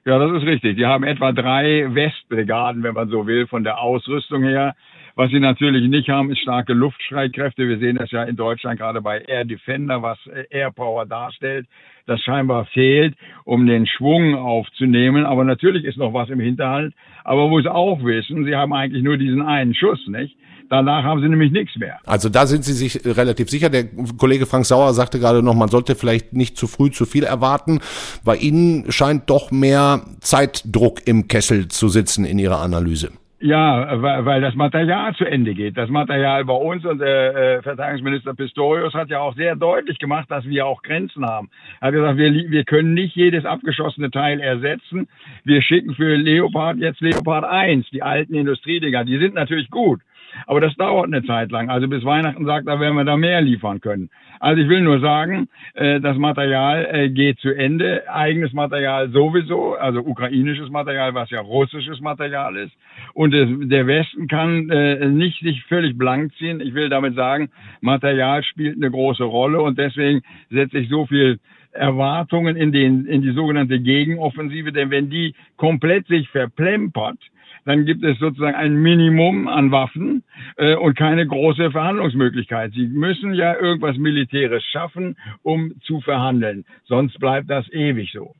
Ja, 0.06 0.20
das 0.20 0.42
ist 0.42 0.48
richtig. 0.48 0.78
Die 0.78 0.86
haben 0.86 1.04
etwa 1.04 1.32
drei 1.32 1.88
Westbrigaden, 1.94 2.84
wenn 2.84 2.94
man 2.94 3.10
so 3.10 3.26
will, 3.26 3.48
von 3.48 3.64
der 3.64 3.80
Ausrüstung 3.80 4.44
her. 4.44 4.76
Was 5.18 5.32
sie 5.32 5.40
natürlich 5.40 5.88
nicht 5.90 6.10
haben, 6.10 6.30
ist 6.30 6.40
starke 6.40 6.74
Luftstreitkräfte. 6.74 7.70
Wir 7.70 7.80
sehen 7.80 7.96
das 7.96 8.12
ja 8.12 8.24
in 8.24 8.36
Deutschland 8.36 8.80
gerade 8.80 9.02
bei 9.02 9.22
Air 9.22 9.46
Defender, 9.46 10.02
was 10.02 10.18
äh, 10.28 10.44
Air 10.50 10.72
Power 10.72 11.06
darstellt. 11.06 11.68
Das 12.06 12.20
scheinbar 12.20 12.66
fehlt, 12.66 13.16
um 13.46 13.66
den 13.66 13.88
Schwung 13.88 14.36
aufzunehmen. 14.36 15.26
Aber 15.26 15.46
natürlich 15.46 15.86
ist 15.86 15.98
noch 15.98 16.14
was 16.14 16.30
im 16.30 16.42
Hinterhalt. 16.42 16.94
Aber 17.24 17.50
wo 17.50 17.62
sie 17.62 17.74
auch 17.74 18.04
wissen, 18.04 18.44
sie 18.44 18.56
haben 18.56 18.74
eigentlich 18.74 19.04
nur 19.04 19.18
diesen 19.18 19.42
einen 19.42 19.74
Schuss, 19.74 20.06
nicht? 20.08 20.36
Danach 20.70 21.04
haben 21.04 21.22
sie 21.22 21.30
nämlich 21.30 21.52
nichts 21.52 21.78
mehr. 21.78 22.00
Also 22.06 22.28
da 22.28 22.46
sind 22.46 22.64
Sie 22.64 22.74
sich 22.74 23.06
relativ 23.06 23.50
sicher. 23.50 23.70
Der 23.70 23.86
Kollege 24.18 24.46
Frank 24.46 24.66
Sauer 24.66 24.94
sagte 24.94 25.20
gerade 25.20 25.44
noch, 25.44 25.54
man 25.54 25.70
sollte 25.70 25.96
vielleicht 25.96 26.34
nicht 26.34 26.58
zu 26.58 26.68
früh 26.68 26.92
zu 26.92 27.06
viel 27.06 27.24
erwarten. 27.24 27.80
Bei 28.24 28.36
Ihnen 28.36 28.92
scheint 28.92 29.30
doch 29.30 29.52
mehr 29.52 30.02
Zeitdruck 30.20 31.08
im 31.08 31.28
Kessel 31.28 31.68
zu 31.68 31.88
sitzen 31.88 32.26
in 32.26 32.40
Ihrer 32.40 32.60
Analyse. 32.62 33.12
Ja, 33.46 34.02
weil, 34.02 34.42
das 34.42 34.56
Material 34.56 35.14
zu 35.14 35.24
Ende 35.24 35.54
geht. 35.54 35.78
Das 35.78 35.88
Material 35.88 36.44
bei 36.46 36.56
uns 36.56 36.84
und 36.84 36.98
der 36.98 37.36
äh, 37.36 37.62
Verteidigungsminister 37.62 38.34
Pistorius 38.34 38.96
hat 38.96 39.10
ja 39.10 39.20
auch 39.20 39.36
sehr 39.36 39.56
deutlich 39.56 40.00
gemacht, 40.00 40.32
dass 40.32 40.46
wir 40.46 40.66
auch 40.66 40.82
Grenzen 40.82 41.24
haben. 41.24 41.52
Er 41.80 41.90
hat 41.90 41.94
gesagt, 41.94 42.18
wir, 42.18 42.34
wir 42.34 42.64
können 42.64 42.96
nicht 42.96 43.16
jedes 43.16 43.46
abgeschossene 43.46 44.10
Teil 44.10 44.40
ersetzen. 44.40 45.08
Wir 45.44 45.62
schicken 45.62 45.94
für 45.94 46.16
Leopard 46.16 46.78
jetzt 46.78 47.02
Leopard 47.02 47.44
1, 47.44 47.88
die 47.92 48.02
alten 48.02 48.34
Industriedinger. 48.34 49.06
Die 49.06 49.20
sind 49.20 49.36
natürlich 49.36 49.70
gut. 49.70 50.02
Aber 50.48 50.60
das 50.60 50.74
dauert 50.76 51.06
eine 51.06 51.24
Zeit 51.24 51.52
lang. 51.52 51.70
Also 51.70 51.88
bis 51.88 52.04
Weihnachten 52.04 52.46
sagt 52.46 52.68
er, 52.68 52.80
werden 52.80 52.96
wir 52.96 53.06
da 53.06 53.16
mehr 53.16 53.42
liefern 53.42 53.80
können. 53.80 54.10
Also 54.46 54.62
ich 54.62 54.70
will 54.70 54.82
nur 54.82 55.00
sagen, 55.00 55.50
äh, 55.74 56.00
das 56.00 56.18
Material 56.18 56.88
äh, 56.92 57.10
geht 57.10 57.40
zu 57.40 57.50
Ende. 57.50 58.04
Eigenes 58.08 58.54
Material 58.54 59.10
sowieso, 59.10 59.74
also 59.74 60.02
ukrainisches 60.02 60.70
Material, 60.70 61.16
was 61.16 61.32
ja 61.32 61.42
russisches 61.42 62.00
Material 62.00 62.56
ist. 62.56 62.72
Und 63.16 63.32
der 63.32 63.88
Westen 63.88 64.28
kann 64.28 64.70
äh, 64.70 65.08
nicht 65.08 65.42
sich 65.42 65.64
völlig 65.64 65.98
blank 65.98 66.32
ziehen. 66.38 66.62
Ich 66.62 66.76
will 66.76 66.90
damit 66.90 67.16
sagen, 67.16 67.50
Material 67.82 68.44
spielt 68.44 68.76
eine 68.76 68.92
große 68.92 69.24
Rolle 69.24 69.64
und 69.64 69.80
deswegen 69.80 70.22
setze 70.52 70.78
ich 70.78 70.90
so 70.90 71.08
viel 71.08 71.40
Erwartungen 71.72 72.56
in, 72.56 72.72
den, 72.72 73.08
in 73.08 73.24
die 73.24 73.32
sogenannte 73.32 73.80
Gegenoffensive, 73.80 74.72
denn 74.72 74.92
wenn 74.92 75.10
die 75.10 75.34
komplett 75.58 76.06
sich 76.06 76.30
verplempert, 76.30 77.18
dann 77.66 77.86
gibt 77.86 78.04
es 78.04 78.18
sozusagen 78.20 78.56
ein 78.56 78.76
Minimum 78.76 79.48
an 79.48 79.72
Waffen 79.72 80.24
äh, 80.58 80.76
und 80.76 80.96
keine 80.96 81.28
große 81.28 81.72
Verhandlungsmöglichkeit. 81.72 82.72
Sie 82.74 82.88
müssen 82.88 83.34
ja 83.34 83.56
irgendwas 83.60 83.98
Militäres 83.98 84.64
schaffen, 84.66 85.18
um 85.44 85.74
zu 85.82 86.00
verhandeln. 86.02 86.66
Sonst 86.86 87.20
bleibt 87.20 87.50
das 87.50 87.68
ewig 87.72 88.12
so. 88.14 88.34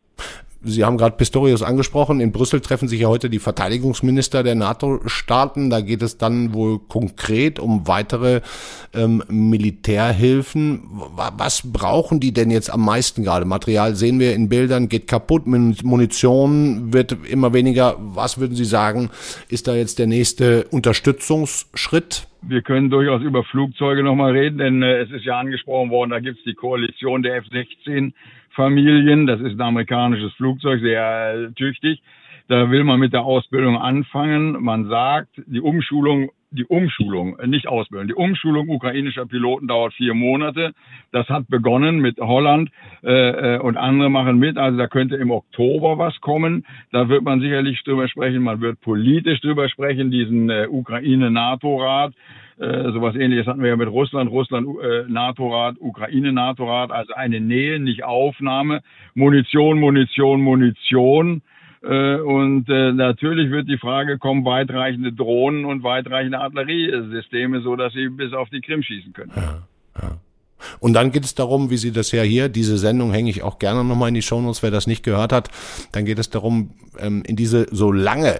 Sie 0.62 0.84
haben 0.84 0.98
gerade 0.98 1.16
Pistorius 1.16 1.62
angesprochen. 1.62 2.20
In 2.20 2.32
Brüssel 2.32 2.60
treffen 2.60 2.88
sich 2.88 3.02
ja 3.02 3.08
heute 3.08 3.30
die 3.30 3.40
Verteidigungsminister 3.40 4.42
der 4.42 4.56
NATO-Staaten. 4.56 5.70
Da 5.70 5.82
geht 5.82 6.02
es 6.02 6.18
dann 6.18 6.54
wohl 6.54 6.80
konkret 6.80 7.60
um 7.60 7.88
weitere 7.88 8.42
ähm, 8.94 9.24
Militärhilfen. 9.28 10.82
Was 11.16 11.72
brauchen 11.72 12.20
die 12.20 12.34
denn 12.34 12.50
jetzt 12.50 12.72
am 12.72 12.84
meisten 12.84 13.24
gerade? 13.24 13.46
Material 13.46 13.96
sehen 13.96 14.20
wir 14.20 14.34
in 14.34 14.50
Bildern, 14.50 14.90
geht 14.90 15.08
kaputt, 15.08 15.44
Munition 15.46 16.94
wird 16.94 17.16
immer 17.30 17.54
weniger. 17.54 17.96
Was 18.00 18.40
würden 18.40 18.56
Sie 18.56 18.66
sagen, 18.66 19.10
ist 19.50 19.68
da 19.68 19.76
jetzt 19.76 20.00
der 20.00 20.08
nächste 20.08 20.66
Unterstützungsschritt? 20.72 22.28
Wir 22.48 22.62
können 22.62 22.90
durchaus 22.90 23.22
über 23.22 23.44
Flugzeuge 23.44 24.04
nochmal 24.04 24.32
reden, 24.32 24.60
denn 24.60 24.84
äh, 24.84 25.02
es 25.02 25.10
ist 25.10 25.26
ja 25.26 25.40
angesprochen 25.40 25.90
worden, 25.90 26.12
da 26.12 26.20
gibt 26.20 26.38
es 26.38 26.44
die 26.44 26.54
Koalition 26.54 27.24
der 27.24 27.38
F-16 27.38 28.14
Familien. 28.56 29.28
Das 29.28 29.40
ist 29.42 29.54
ein 29.54 29.62
amerikanisches 29.62 30.34
Flugzeug, 30.34 30.82
sehr 30.82 31.52
tüchtig. 31.56 32.02
Da 32.48 32.70
will 32.70 32.84
man 32.84 33.00
mit 33.00 33.14
der 33.14 33.24
Ausbildung 33.24 33.78
anfangen. 33.78 34.64
Man 34.64 34.88
sagt, 34.88 35.42
die 35.48 35.62
Umschulung, 35.62 36.30
die 36.52 36.66
Umschulung, 36.66 37.40
äh, 37.40 37.48
nicht 37.48 37.68
Ausbildung, 37.68 38.08
die 38.08 38.14
Umschulung 38.14 38.70
ukrainischer 38.70 39.26
Piloten 39.26 39.68
dauert 39.68 39.94
vier 39.94 40.14
Monate. 40.14 40.74
Das 41.12 41.28
hat 41.28 41.48
begonnen 41.48 42.00
mit 42.00 42.20
Holland 42.20 42.70
äh, 43.04 43.56
äh, 43.56 43.60
und 43.60 43.78
andere 43.78 44.10
machen 44.10 44.38
mit. 44.38 44.58
Also 44.58 44.78
da 44.78 44.88
könnte 44.88 45.16
im 45.16 45.32
Oktober 45.32 45.98
was 45.98 46.22
kommen. 46.22 46.66
Da 46.92 47.10
wird 47.10 47.24
man 47.24 47.42
sicherlich 47.42 47.84
drüber 47.84 48.08
sprechen. 48.08 48.44
Man 48.44 48.62
wird 48.62 48.80
politisch 48.80 49.42
drüber 49.42 49.68
sprechen, 49.68 50.12
diesen 50.12 50.50
äh, 50.50 50.68
Ukraine-NATO-Rat. 50.70 52.14
Äh, 52.58 52.92
sowas 52.94 53.16
ähnliches 53.16 53.48
hatten 53.48 53.62
wir 53.62 53.70
ja 53.70 53.76
mit 53.76 53.90
Russland, 53.90 54.32
Russland, 54.32 54.68
äh, 54.82 55.04
NATO-Rat, 55.10 55.76
Ukraine, 55.80 56.32
NATO-Rat, 56.32 56.90
also 56.92 57.14
eine 57.14 57.42
Nähe, 57.42 57.80
nicht 57.80 58.06
Aufnahme, 58.06 58.82
Munition, 59.14 59.80
Munition, 59.80 60.42
Munition. 60.42 61.42
Äh, 61.84 62.16
und 62.16 62.70
äh, 62.70 62.94
natürlich 62.94 63.52
wird 63.52 63.68
die 63.68 63.78
Frage 63.78 64.18
kommen, 64.18 64.46
weitreichende 64.46 65.12
Drohnen 65.12 65.66
und 65.66 65.84
weitreichende 65.84 66.40
Artilleriesysteme, 66.40 67.62
so 67.62 67.76
dass 67.76 67.92
sie 67.92 68.08
bis 68.08 68.34
auf 68.34 68.50
die 68.50 68.62
Krim 68.62 68.82
schießen 68.82 69.12
können. 69.12 69.32
Ja, 69.36 69.68
ja. 70.02 70.18
Und 70.80 70.94
dann 70.94 71.12
geht 71.12 71.26
es 71.26 71.36
darum, 71.36 71.70
wie 71.70 71.78
Sie 71.78 71.92
das 71.92 72.12
ja 72.12 72.24
hier, 72.24 72.50
diese 72.50 72.78
Sendung 72.78 73.12
hänge 73.12 73.30
ich 73.30 73.44
auch 73.44 73.60
gerne 73.60 73.84
nochmal 73.84 74.10
in 74.10 74.16
die 74.16 74.22
Shownotes, 74.22 74.64
wer 74.64 74.72
das 74.72 74.88
nicht 74.88 75.04
gehört 75.04 75.32
hat, 75.32 75.50
dann 75.92 76.06
geht 76.06 76.20
es 76.20 76.30
darum, 76.30 76.72
ähm, 77.00 77.24
in 77.26 77.36
diese 77.36 77.68
so 77.72 77.92
lange, 77.92 78.40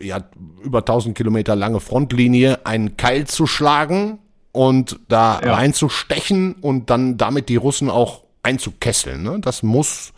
ja, 0.00 0.24
über 0.62 0.78
1000 0.78 1.16
Kilometer 1.16 1.56
lange 1.56 1.80
Frontlinie 1.80 2.64
einen 2.66 2.96
Keil 2.96 3.26
zu 3.26 3.46
schlagen 3.46 4.18
und 4.52 4.98
da 5.08 5.40
ja. 5.44 5.54
reinzustechen 5.54 6.54
und 6.54 6.90
dann 6.90 7.16
damit 7.16 7.48
die 7.48 7.56
Russen 7.56 7.90
auch 7.90 8.22
einzukesseln. 8.42 9.22
Ne? 9.22 9.38
Das 9.40 9.62
muss 9.62 10.12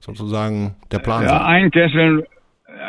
sozusagen 0.00 0.76
der 0.90 0.98
Plan 0.98 1.24
ja, 1.24 1.28
sein. 1.30 1.42
Einkesseln 1.42 2.22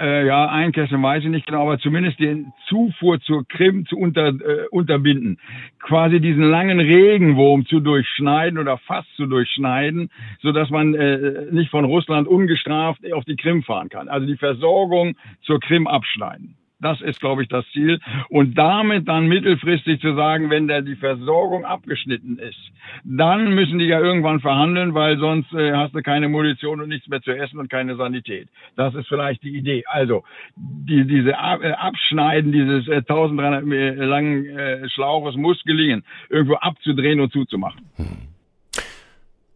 äh, 0.01 0.25
ja, 0.25 0.49
Einkesseln 0.49 1.01
weiß 1.01 1.23
ich 1.23 1.29
nicht 1.29 1.45
genau, 1.45 1.63
aber 1.63 1.79
zumindest 1.79 2.19
die 2.19 2.45
Zufuhr 2.67 3.19
zur 3.21 3.47
Krim 3.47 3.85
zu 3.85 3.97
unter, 3.97 4.27
äh, 4.27 4.67
unterbinden. 4.71 5.39
Quasi 5.79 6.19
diesen 6.19 6.43
langen 6.43 6.79
Regenwurm 6.79 7.65
zu 7.65 7.79
durchschneiden 7.79 8.59
oder 8.59 8.77
fast 8.77 9.07
zu 9.15 9.25
durchschneiden, 9.25 10.09
so 10.41 10.51
dass 10.51 10.69
man 10.69 10.93
äh, 10.93 11.47
nicht 11.51 11.69
von 11.69 11.85
Russland 11.85 12.27
ungestraft 12.27 13.01
auf 13.13 13.25
die 13.25 13.35
Krim 13.35 13.63
fahren 13.63 13.89
kann. 13.89 14.09
Also 14.09 14.25
die 14.27 14.37
Versorgung 14.37 15.15
zur 15.41 15.59
Krim 15.59 15.87
abschneiden. 15.87 16.55
Das 16.79 16.99
ist, 17.01 17.19
glaube 17.19 17.43
ich, 17.43 17.47
das 17.47 17.65
Ziel. 17.71 17.99
Und 18.29 18.57
damit 18.57 19.07
dann 19.07 19.27
mittelfristig 19.27 20.01
zu 20.01 20.15
sagen, 20.15 20.49
wenn 20.49 20.67
da 20.67 20.81
die 20.81 20.95
Versorgung 20.95 21.65
abgeschnitten 21.65 22.37
ist, 22.39 22.59
dann 23.03 23.55
müssen 23.55 23.79
die 23.79 23.85
ja 23.85 23.99
irgendwann 23.99 24.41
verhandeln, 24.41 24.93
weil 24.93 25.17
sonst 25.17 25.53
äh, 25.53 25.73
hast 25.73 25.95
du 25.95 26.01
keine 26.01 26.27
Munition 26.27 26.81
und 26.81 26.89
nichts 26.89 27.07
mehr 27.07 27.21
zu 27.21 27.31
essen 27.31 27.59
und 27.59 27.69
keine 27.69 27.95
Sanität. 27.95 28.49
Das 28.75 28.93
ist 28.95 29.07
vielleicht 29.07 29.43
die 29.43 29.55
Idee. 29.55 29.83
Also 29.87 30.23
die, 30.55 31.05
diese 31.05 31.37
Ab 31.37 31.63
äh, 31.63 31.71
Abschneiden 31.71 32.51
dieses 32.51 32.87
äh, 32.87 32.97
1300 32.97 33.63
äh, 33.63 33.91
langen 34.05 34.45
äh, 34.45 34.89
Schlauches 34.89 35.35
muss 35.35 35.63
gelingen, 35.63 36.03
irgendwo 36.29 36.55
abzudrehen 36.55 37.19
und 37.19 37.31
zuzumachen. 37.31 37.81
Hm. 37.95 38.32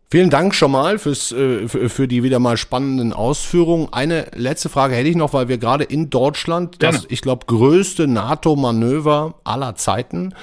Vielen 0.10 0.30
Dank 0.30 0.56
schon 0.56 0.72
mal 0.72 1.00
fürs, 1.00 1.34
äh, 1.34 1.68
für 1.68 2.08
die 2.08 2.24
wieder 2.24 2.40
mal 2.40 2.56
spannenden 2.56 3.12
Ausführungen. 3.12 3.90
Eine 3.92 4.28
letzte 4.36 4.70
Frage 4.70 4.96
hätte 4.96 5.10
ich 5.10 5.18
noch, 5.18 5.34
weil 5.34 5.50
wir 5.50 5.58
gerade 5.58 5.84
in 5.84 6.10
Deutschland 6.10 6.82
das, 6.82 7.06
ich 7.10 7.22
glaube, 7.22 7.46
größte 7.46 8.08
NATO-Manöver 8.08 9.36
aller 9.44 9.76
Zeiten 9.76 10.34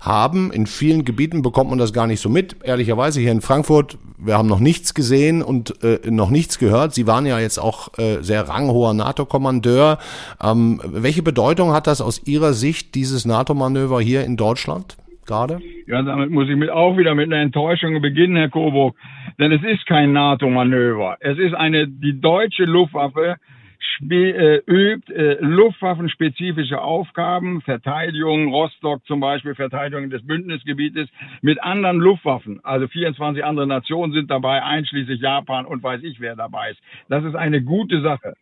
haben. 0.00 0.52
In 0.52 0.66
vielen 0.66 1.04
Gebieten 1.04 1.42
bekommt 1.42 1.70
man 1.70 1.78
das 1.78 1.92
gar 1.92 2.08
nicht 2.08 2.20
so 2.20 2.28
mit. 2.28 2.56
Ehrlicherweise 2.64 3.20
hier 3.20 3.30
in 3.30 3.42
Frankfurt, 3.42 3.96
wir 4.18 4.36
haben 4.36 4.48
noch 4.48 4.58
nichts 4.58 4.92
gesehen 4.92 5.40
und 5.40 5.84
äh, 5.84 6.00
noch 6.10 6.30
nichts 6.30 6.58
gehört. 6.58 6.92
Sie 6.92 7.06
waren 7.06 7.24
ja 7.24 7.38
jetzt 7.38 7.58
auch 7.58 7.96
äh, 7.98 8.22
sehr 8.22 8.48
ranghoher 8.48 8.92
NATO-Kommandeur. 8.92 9.98
Ähm, 10.42 10.80
welche 10.84 11.22
Bedeutung 11.22 11.72
hat 11.72 11.86
das 11.86 12.00
aus 12.00 12.22
Ihrer 12.24 12.54
Sicht, 12.54 12.96
dieses 12.96 13.24
NATO-Manöver 13.24 14.00
hier 14.00 14.24
in 14.24 14.36
Deutschland? 14.36 14.96
Gerade? 15.26 15.60
Ja, 15.86 16.02
damit 16.02 16.30
muss 16.30 16.48
ich 16.48 16.56
mit 16.56 16.70
auch 16.70 16.96
wieder 16.96 17.14
mit 17.14 17.26
einer 17.26 17.42
Enttäuschung 17.42 18.00
beginnen, 18.00 18.36
Herr 18.36 18.48
Coburg. 18.48 18.96
Denn 19.38 19.52
es 19.52 19.62
ist 19.62 19.86
kein 19.86 20.12
NATO-Manöver. 20.12 21.16
Es 21.20 21.38
ist 21.38 21.54
eine, 21.54 21.88
die 21.88 22.20
deutsche 22.20 22.64
Luftwaffe 22.64 23.36
äh, 24.10 24.62
übt 24.66 25.12
äh, 25.12 25.38
luftwaffenspezifische 25.40 26.80
Aufgaben, 26.80 27.60
Verteidigung, 27.62 28.52
Rostock 28.52 29.04
zum 29.06 29.20
Beispiel, 29.20 29.54
Verteidigung 29.54 30.10
des 30.10 30.26
Bündnisgebietes 30.26 31.08
mit 31.40 31.62
anderen 31.62 31.98
Luftwaffen. 31.98 32.60
Also 32.64 32.88
24 32.88 33.44
andere 33.44 33.66
Nationen 33.66 34.12
sind 34.12 34.30
dabei, 34.30 34.62
einschließlich 34.62 35.20
Japan 35.20 35.66
und 35.66 35.82
weiß 35.82 36.02
ich, 36.02 36.20
wer 36.20 36.36
dabei 36.36 36.70
ist. 36.70 36.80
Das 37.08 37.24
ist 37.24 37.34
eine 37.34 37.62
gute 37.62 38.00
Sache. 38.02 38.34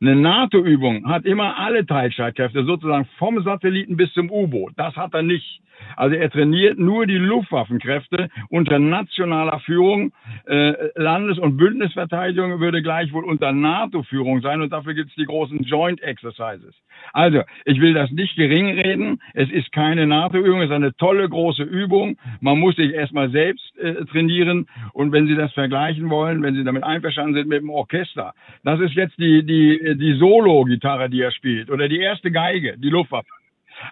Eine 0.00 0.16
NATO-Übung 0.16 1.08
hat 1.08 1.24
immer 1.24 1.58
alle 1.58 1.86
Teilstreitkräfte, 1.86 2.64
sozusagen 2.64 3.06
vom 3.18 3.42
Satelliten 3.42 3.96
bis 3.96 4.12
zum 4.12 4.30
U-Boot. 4.30 4.72
Das 4.76 4.96
hat 4.96 5.14
er 5.14 5.22
nicht. 5.22 5.60
Also 5.96 6.16
er 6.16 6.30
trainiert 6.30 6.78
nur 6.78 7.06
die 7.06 7.18
Luftwaffenkräfte 7.18 8.28
unter 8.48 8.78
nationaler 8.78 9.60
Führung. 9.60 10.12
Äh, 10.46 10.74
Landes- 10.94 11.38
und 11.38 11.56
Bündnisverteidigung 11.56 12.60
würde 12.60 12.82
gleichwohl 12.82 13.24
unter 13.24 13.52
NATO-Führung 13.52 14.40
sein 14.40 14.60
und 14.62 14.72
dafür 14.72 14.94
gibt 14.94 15.10
es 15.10 15.16
die 15.16 15.24
großen 15.24 15.62
Joint 15.64 16.02
Exercises. 16.02 16.74
Also, 17.12 17.42
ich 17.64 17.80
will 17.80 17.94
das 17.94 18.10
nicht 18.10 18.36
gering 18.36 18.78
reden. 18.78 19.20
Es 19.34 19.50
ist 19.50 19.72
keine 19.72 20.06
NATO-Übung, 20.06 20.60
es 20.60 20.70
ist 20.70 20.74
eine 20.74 20.96
tolle 20.96 21.28
große 21.28 21.62
Übung. 21.62 22.16
Man 22.40 22.58
muss 22.58 22.76
sich 22.76 22.92
erstmal 22.92 23.30
selbst 23.30 23.76
äh, 23.78 24.04
trainieren. 24.06 24.66
Und 24.92 25.12
wenn 25.12 25.26
Sie 25.26 25.34
das 25.34 25.52
vergleichen 25.52 26.10
wollen, 26.10 26.42
wenn 26.42 26.54
Sie 26.54 26.64
damit 26.64 26.84
einverstanden 26.84 27.34
sind 27.34 27.48
mit 27.48 27.60
dem 27.60 27.70
Orchester, 27.70 28.34
das 28.64 28.80
ist 28.80 28.94
jetzt 28.94 29.18
die, 29.18 29.44
die, 29.44 29.75
die 29.78 30.16
Solo-Gitarre, 30.18 31.08
die 31.10 31.22
er 31.22 31.32
spielt, 31.32 31.70
oder 31.70 31.88
die 31.88 32.00
erste 32.00 32.30
Geige, 32.30 32.76
die 32.78 32.90
Luftwaffe. 32.90 33.28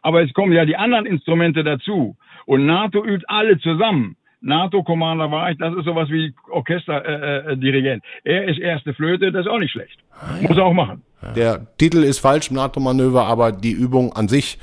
Aber 0.02 0.22
es 0.22 0.32
kommen 0.32 0.52
ja 0.52 0.64
die 0.64 0.76
anderen 0.76 1.06
Instrumente 1.06 1.62
dazu. 1.62 2.16
Und 2.46 2.66
NATO 2.66 3.04
übt 3.04 3.24
alle 3.28 3.58
zusammen. 3.58 4.16
NATO-Commander 4.40 5.30
war 5.30 5.50
ich, 5.50 5.58
das 5.58 5.74
ist 5.74 5.84
sowas 5.84 6.08
wie 6.10 6.34
Orchesterdirigent. 6.50 8.02
Äh, 8.24 8.30
äh, 8.30 8.34
er 8.34 8.48
ist 8.48 8.58
erste 8.58 8.92
Flöte, 8.92 9.32
das 9.32 9.46
ist 9.46 9.50
auch 9.50 9.58
nicht 9.58 9.72
schlecht. 9.72 9.98
Muss 10.42 10.56
er 10.56 10.66
auch 10.66 10.74
machen. 10.74 11.02
Der 11.34 11.66
Titel 11.78 12.02
ist 12.02 12.18
falsch 12.18 12.50
NATO-Manöver, 12.50 13.24
aber 13.24 13.52
die 13.52 13.72
Übung 13.72 14.12
an 14.12 14.28
sich 14.28 14.58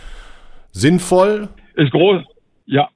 sinnvoll. 0.72 1.50
Ist 1.74 1.92
groß, 1.92 2.22
ja. 2.68 2.90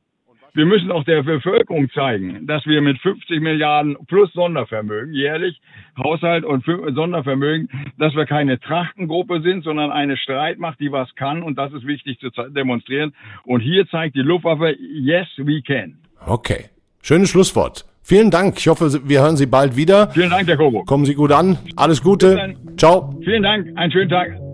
Wir 0.55 0.65
müssen 0.65 0.89
auch 0.89 1.03
der 1.03 1.21
Bevölkerung 1.21 1.89
zeigen, 1.91 2.47
dass 2.47 2.65
wir 2.65 2.81
mit 2.81 2.97
50 2.99 3.41
Milliarden 3.41 3.97
plus 4.07 4.31
Sondervermögen 4.31 5.13
jährlich 5.13 5.59
Haushalt 6.01 6.45
und 6.45 6.63
Sondervermögen, 6.65 7.69
dass 7.97 8.15
wir 8.15 8.25
keine 8.25 8.57
Trachtengruppe 8.59 9.41
sind, 9.41 9.65
sondern 9.65 9.91
eine 9.91 10.15
Streitmacht, 10.15 10.79
die 10.79 10.93
was 10.93 11.13
kann. 11.15 11.43
Und 11.43 11.57
das 11.57 11.73
ist 11.73 11.85
wichtig 11.85 12.19
zu 12.19 12.29
demonstrieren. 12.49 13.13
Und 13.43 13.59
hier 13.59 13.85
zeigt 13.89 14.15
die 14.15 14.21
Luftwaffe, 14.21 14.77
yes, 14.79 15.27
we 15.37 15.61
can. 15.61 15.97
Okay. 16.25 16.69
Schönes 17.01 17.29
Schlusswort. 17.29 17.85
Vielen 18.01 18.31
Dank. 18.31 18.57
Ich 18.57 18.67
hoffe, 18.67 19.01
wir 19.03 19.21
hören 19.21 19.35
Sie 19.35 19.47
bald 19.47 19.75
wieder. 19.75 20.09
Vielen 20.11 20.29
Dank, 20.29 20.47
Herr 20.47 20.57
Kobo. 20.57 20.83
Kommen 20.85 21.05
Sie 21.05 21.15
gut 21.15 21.33
an. 21.33 21.57
Alles 21.75 22.01
Gute. 22.01 22.55
Ciao. 22.77 23.19
Vielen 23.25 23.43
Dank. 23.43 23.67
Einen 23.75 23.91
schönen 23.91 24.09
Tag. 24.09 24.44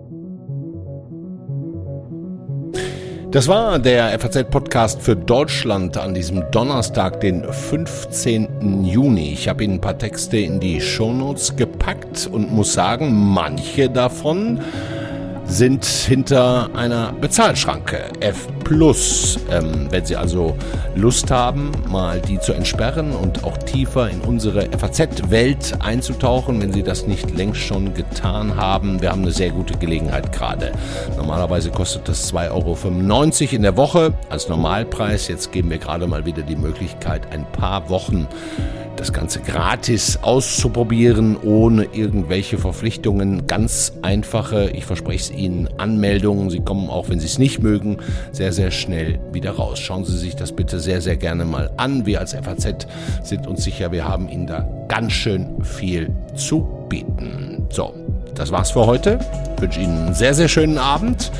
Das 3.32 3.48
war 3.48 3.78
der 3.78 4.18
FAZ-Podcast 4.20 5.00
für 5.00 5.16
Deutschland 5.16 5.96
an 5.96 6.12
diesem 6.12 6.50
Donnerstag, 6.50 7.20
den 7.20 7.50
15. 7.50 8.84
Juni. 8.84 9.32
Ich 9.32 9.48
habe 9.48 9.64
Ihnen 9.64 9.76
ein 9.76 9.80
paar 9.80 9.96
Texte 9.96 10.36
in 10.36 10.60
die 10.60 10.82
Shownotes 10.82 11.56
gepackt 11.56 12.28
und 12.30 12.52
muss 12.52 12.74
sagen, 12.74 13.10
manche 13.32 13.88
davon 13.88 14.60
sind 15.46 15.84
hinter 15.84 16.70
einer 16.74 17.12
Bezahlschranke 17.12 18.04
F+. 18.20 18.48
Ähm, 19.50 19.88
wenn 19.90 20.06
Sie 20.06 20.16
also 20.16 20.56
Lust 20.94 21.30
haben, 21.30 21.72
mal 21.88 22.20
die 22.20 22.38
zu 22.40 22.54
entsperren 22.54 23.12
und 23.12 23.44
auch 23.44 23.58
tiefer 23.58 24.08
in 24.08 24.22
unsere 24.22 24.70
FAZ-Welt 24.70 25.74
einzutauchen, 25.80 26.62
wenn 26.62 26.72
Sie 26.72 26.82
das 26.82 27.06
nicht 27.06 27.36
längst 27.36 27.60
schon 27.60 27.92
getan 27.92 28.56
haben, 28.56 29.02
wir 29.02 29.10
haben 29.10 29.22
eine 29.22 29.32
sehr 29.32 29.50
gute 29.50 29.76
Gelegenheit 29.76 30.32
gerade. 30.32 30.72
Normalerweise 31.16 31.70
kostet 31.70 32.08
das 32.08 32.32
2,95 32.32 33.42
Euro 33.42 33.56
in 33.56 33.62
der 33.62 33.76
Woche 33.76 34.14
als 34.30 34.48
Normalpreis. 34.48 35.28
Jetzt 35.28 35.52
geben 35.52 35.68
wir 35.70 35.78
gerade 35.78 36.06
mal 36.06 36.24
wieder 36.24 36.42
die 36.42 36.56
Möglichkeit, 36.56 37.30
ein 37.30 37.44
paar 37.52 37.90
Wochen 37.90 38.26
das 38.96 39.12
Ganze 39.12 39.40
gratis 39.40 40.18
auszuprobieren, 40.22 41.36
ohne 41.36 41.84
irgendwelche 41.92 42.58
Verpflichtungen. 42.58 43.46
Ganz 43.46 43.92
einfache, 44.02 44.70
ich 44.70 44.84
verspreche 44.84 45.18
es 45.18 45.30
Ihnen, 45.30 45.68
Anmeldungen. 45.78 46.50
Sie 46.50 46.60
kommen 46.60 46.88
auch, 46.90 47.08
wenn 47.08 47.20
Sie 47.20 47.26
es 47.26 47.38
nicht 47.38 47.62
mögen, 47.62 47.98
sehr, 48.32 48.52
sehr 48.52 48.70
schnell 48.70 49.18
wieder 49.32 49.52
raus. 49.52 49.78
Schauen 49.78 50.04
Sie 50.04 50.16
sich 50.16 50.36
das 50.36 50.52
bitte 50.52 50.80
sehr, 50.80 51.00
sehr 51.00 51.16
gerne 51.16 51.44
mal 51.44 51.70
an. 51.76 52.06
Wir 52.06 52.20
als 52.20 52.32
FAZ 52.32 52.86
sind 53.22 53.46
uns 53.46 53.64
sicher, 53.64 53.92
wir 53.92 54.06
haben 54.06 54.28
Ihnen 54.28 54.46
da 54.46 54.68
ganz 54.88 55.12
schön 55.12 55.62
viel 55.64 56.14
zu 56.34 56.66
bieten. 56.88 57.66
So, 57.70 57.94
das 58.34 58.50
war's 58.50 58.70
für 58.70 58.86
heute. 58.86 59.18
Ich 59.56 59.62
wünsche 59.62 59.80
Ihnen 59.80 60.06
einen 60.06 60.14
sehr, 60.14 60.34
sehr 60.34 60.48
schönen 60.48 60.78
Abend. 60.78 61.30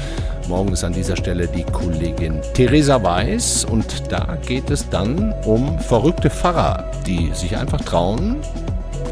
Morgen 0.49 0.73
ist 0.73 0.85
an 0.85 0.93
dieser 0.93 1.17
Stelle 1.17 1.47
die 1.47 1.65
Kollegin 1.65 2.41
Theresa 2.55 3.03
Weiß 3.03 3.65
und 3.65 4.13
da 4.13 4.37
geht 4.47 4.71
es 4.71 4.89
dann 4.89 5.33
um 5.45 5.79
verrückte 5.79 6.31
Pfarrer, 6.31 6.91
die 7.07 7.31
sich 7.33 7.57
einfach 7.57 7.81
trauen, 7.81 8.37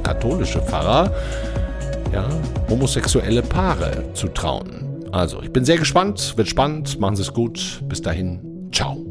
katholische 0.03 0.61
Pfarrer, 0.61 1.12
ja, 2.12 2.29
homosexuelle 2.69 3.43
Paare 3.43 4.05
zu 4.14 4.29
trauen. 4.29 4.87
Also, 5.12 5.43
ich 5.43 5.53
bin 5.53 5.64
sehr 5.64 5.79
gespannt, 5.79 6.37
wird 6.37 6.49
spannend, 6.49 7.01
machen 7.01 7.16
Sie 7.16 7.23
es 7.23 7.33
gut. 7.33 7.81
Bis 7.88 8.03
dahin, 8.03 8.69
ciao. 8.73 9.10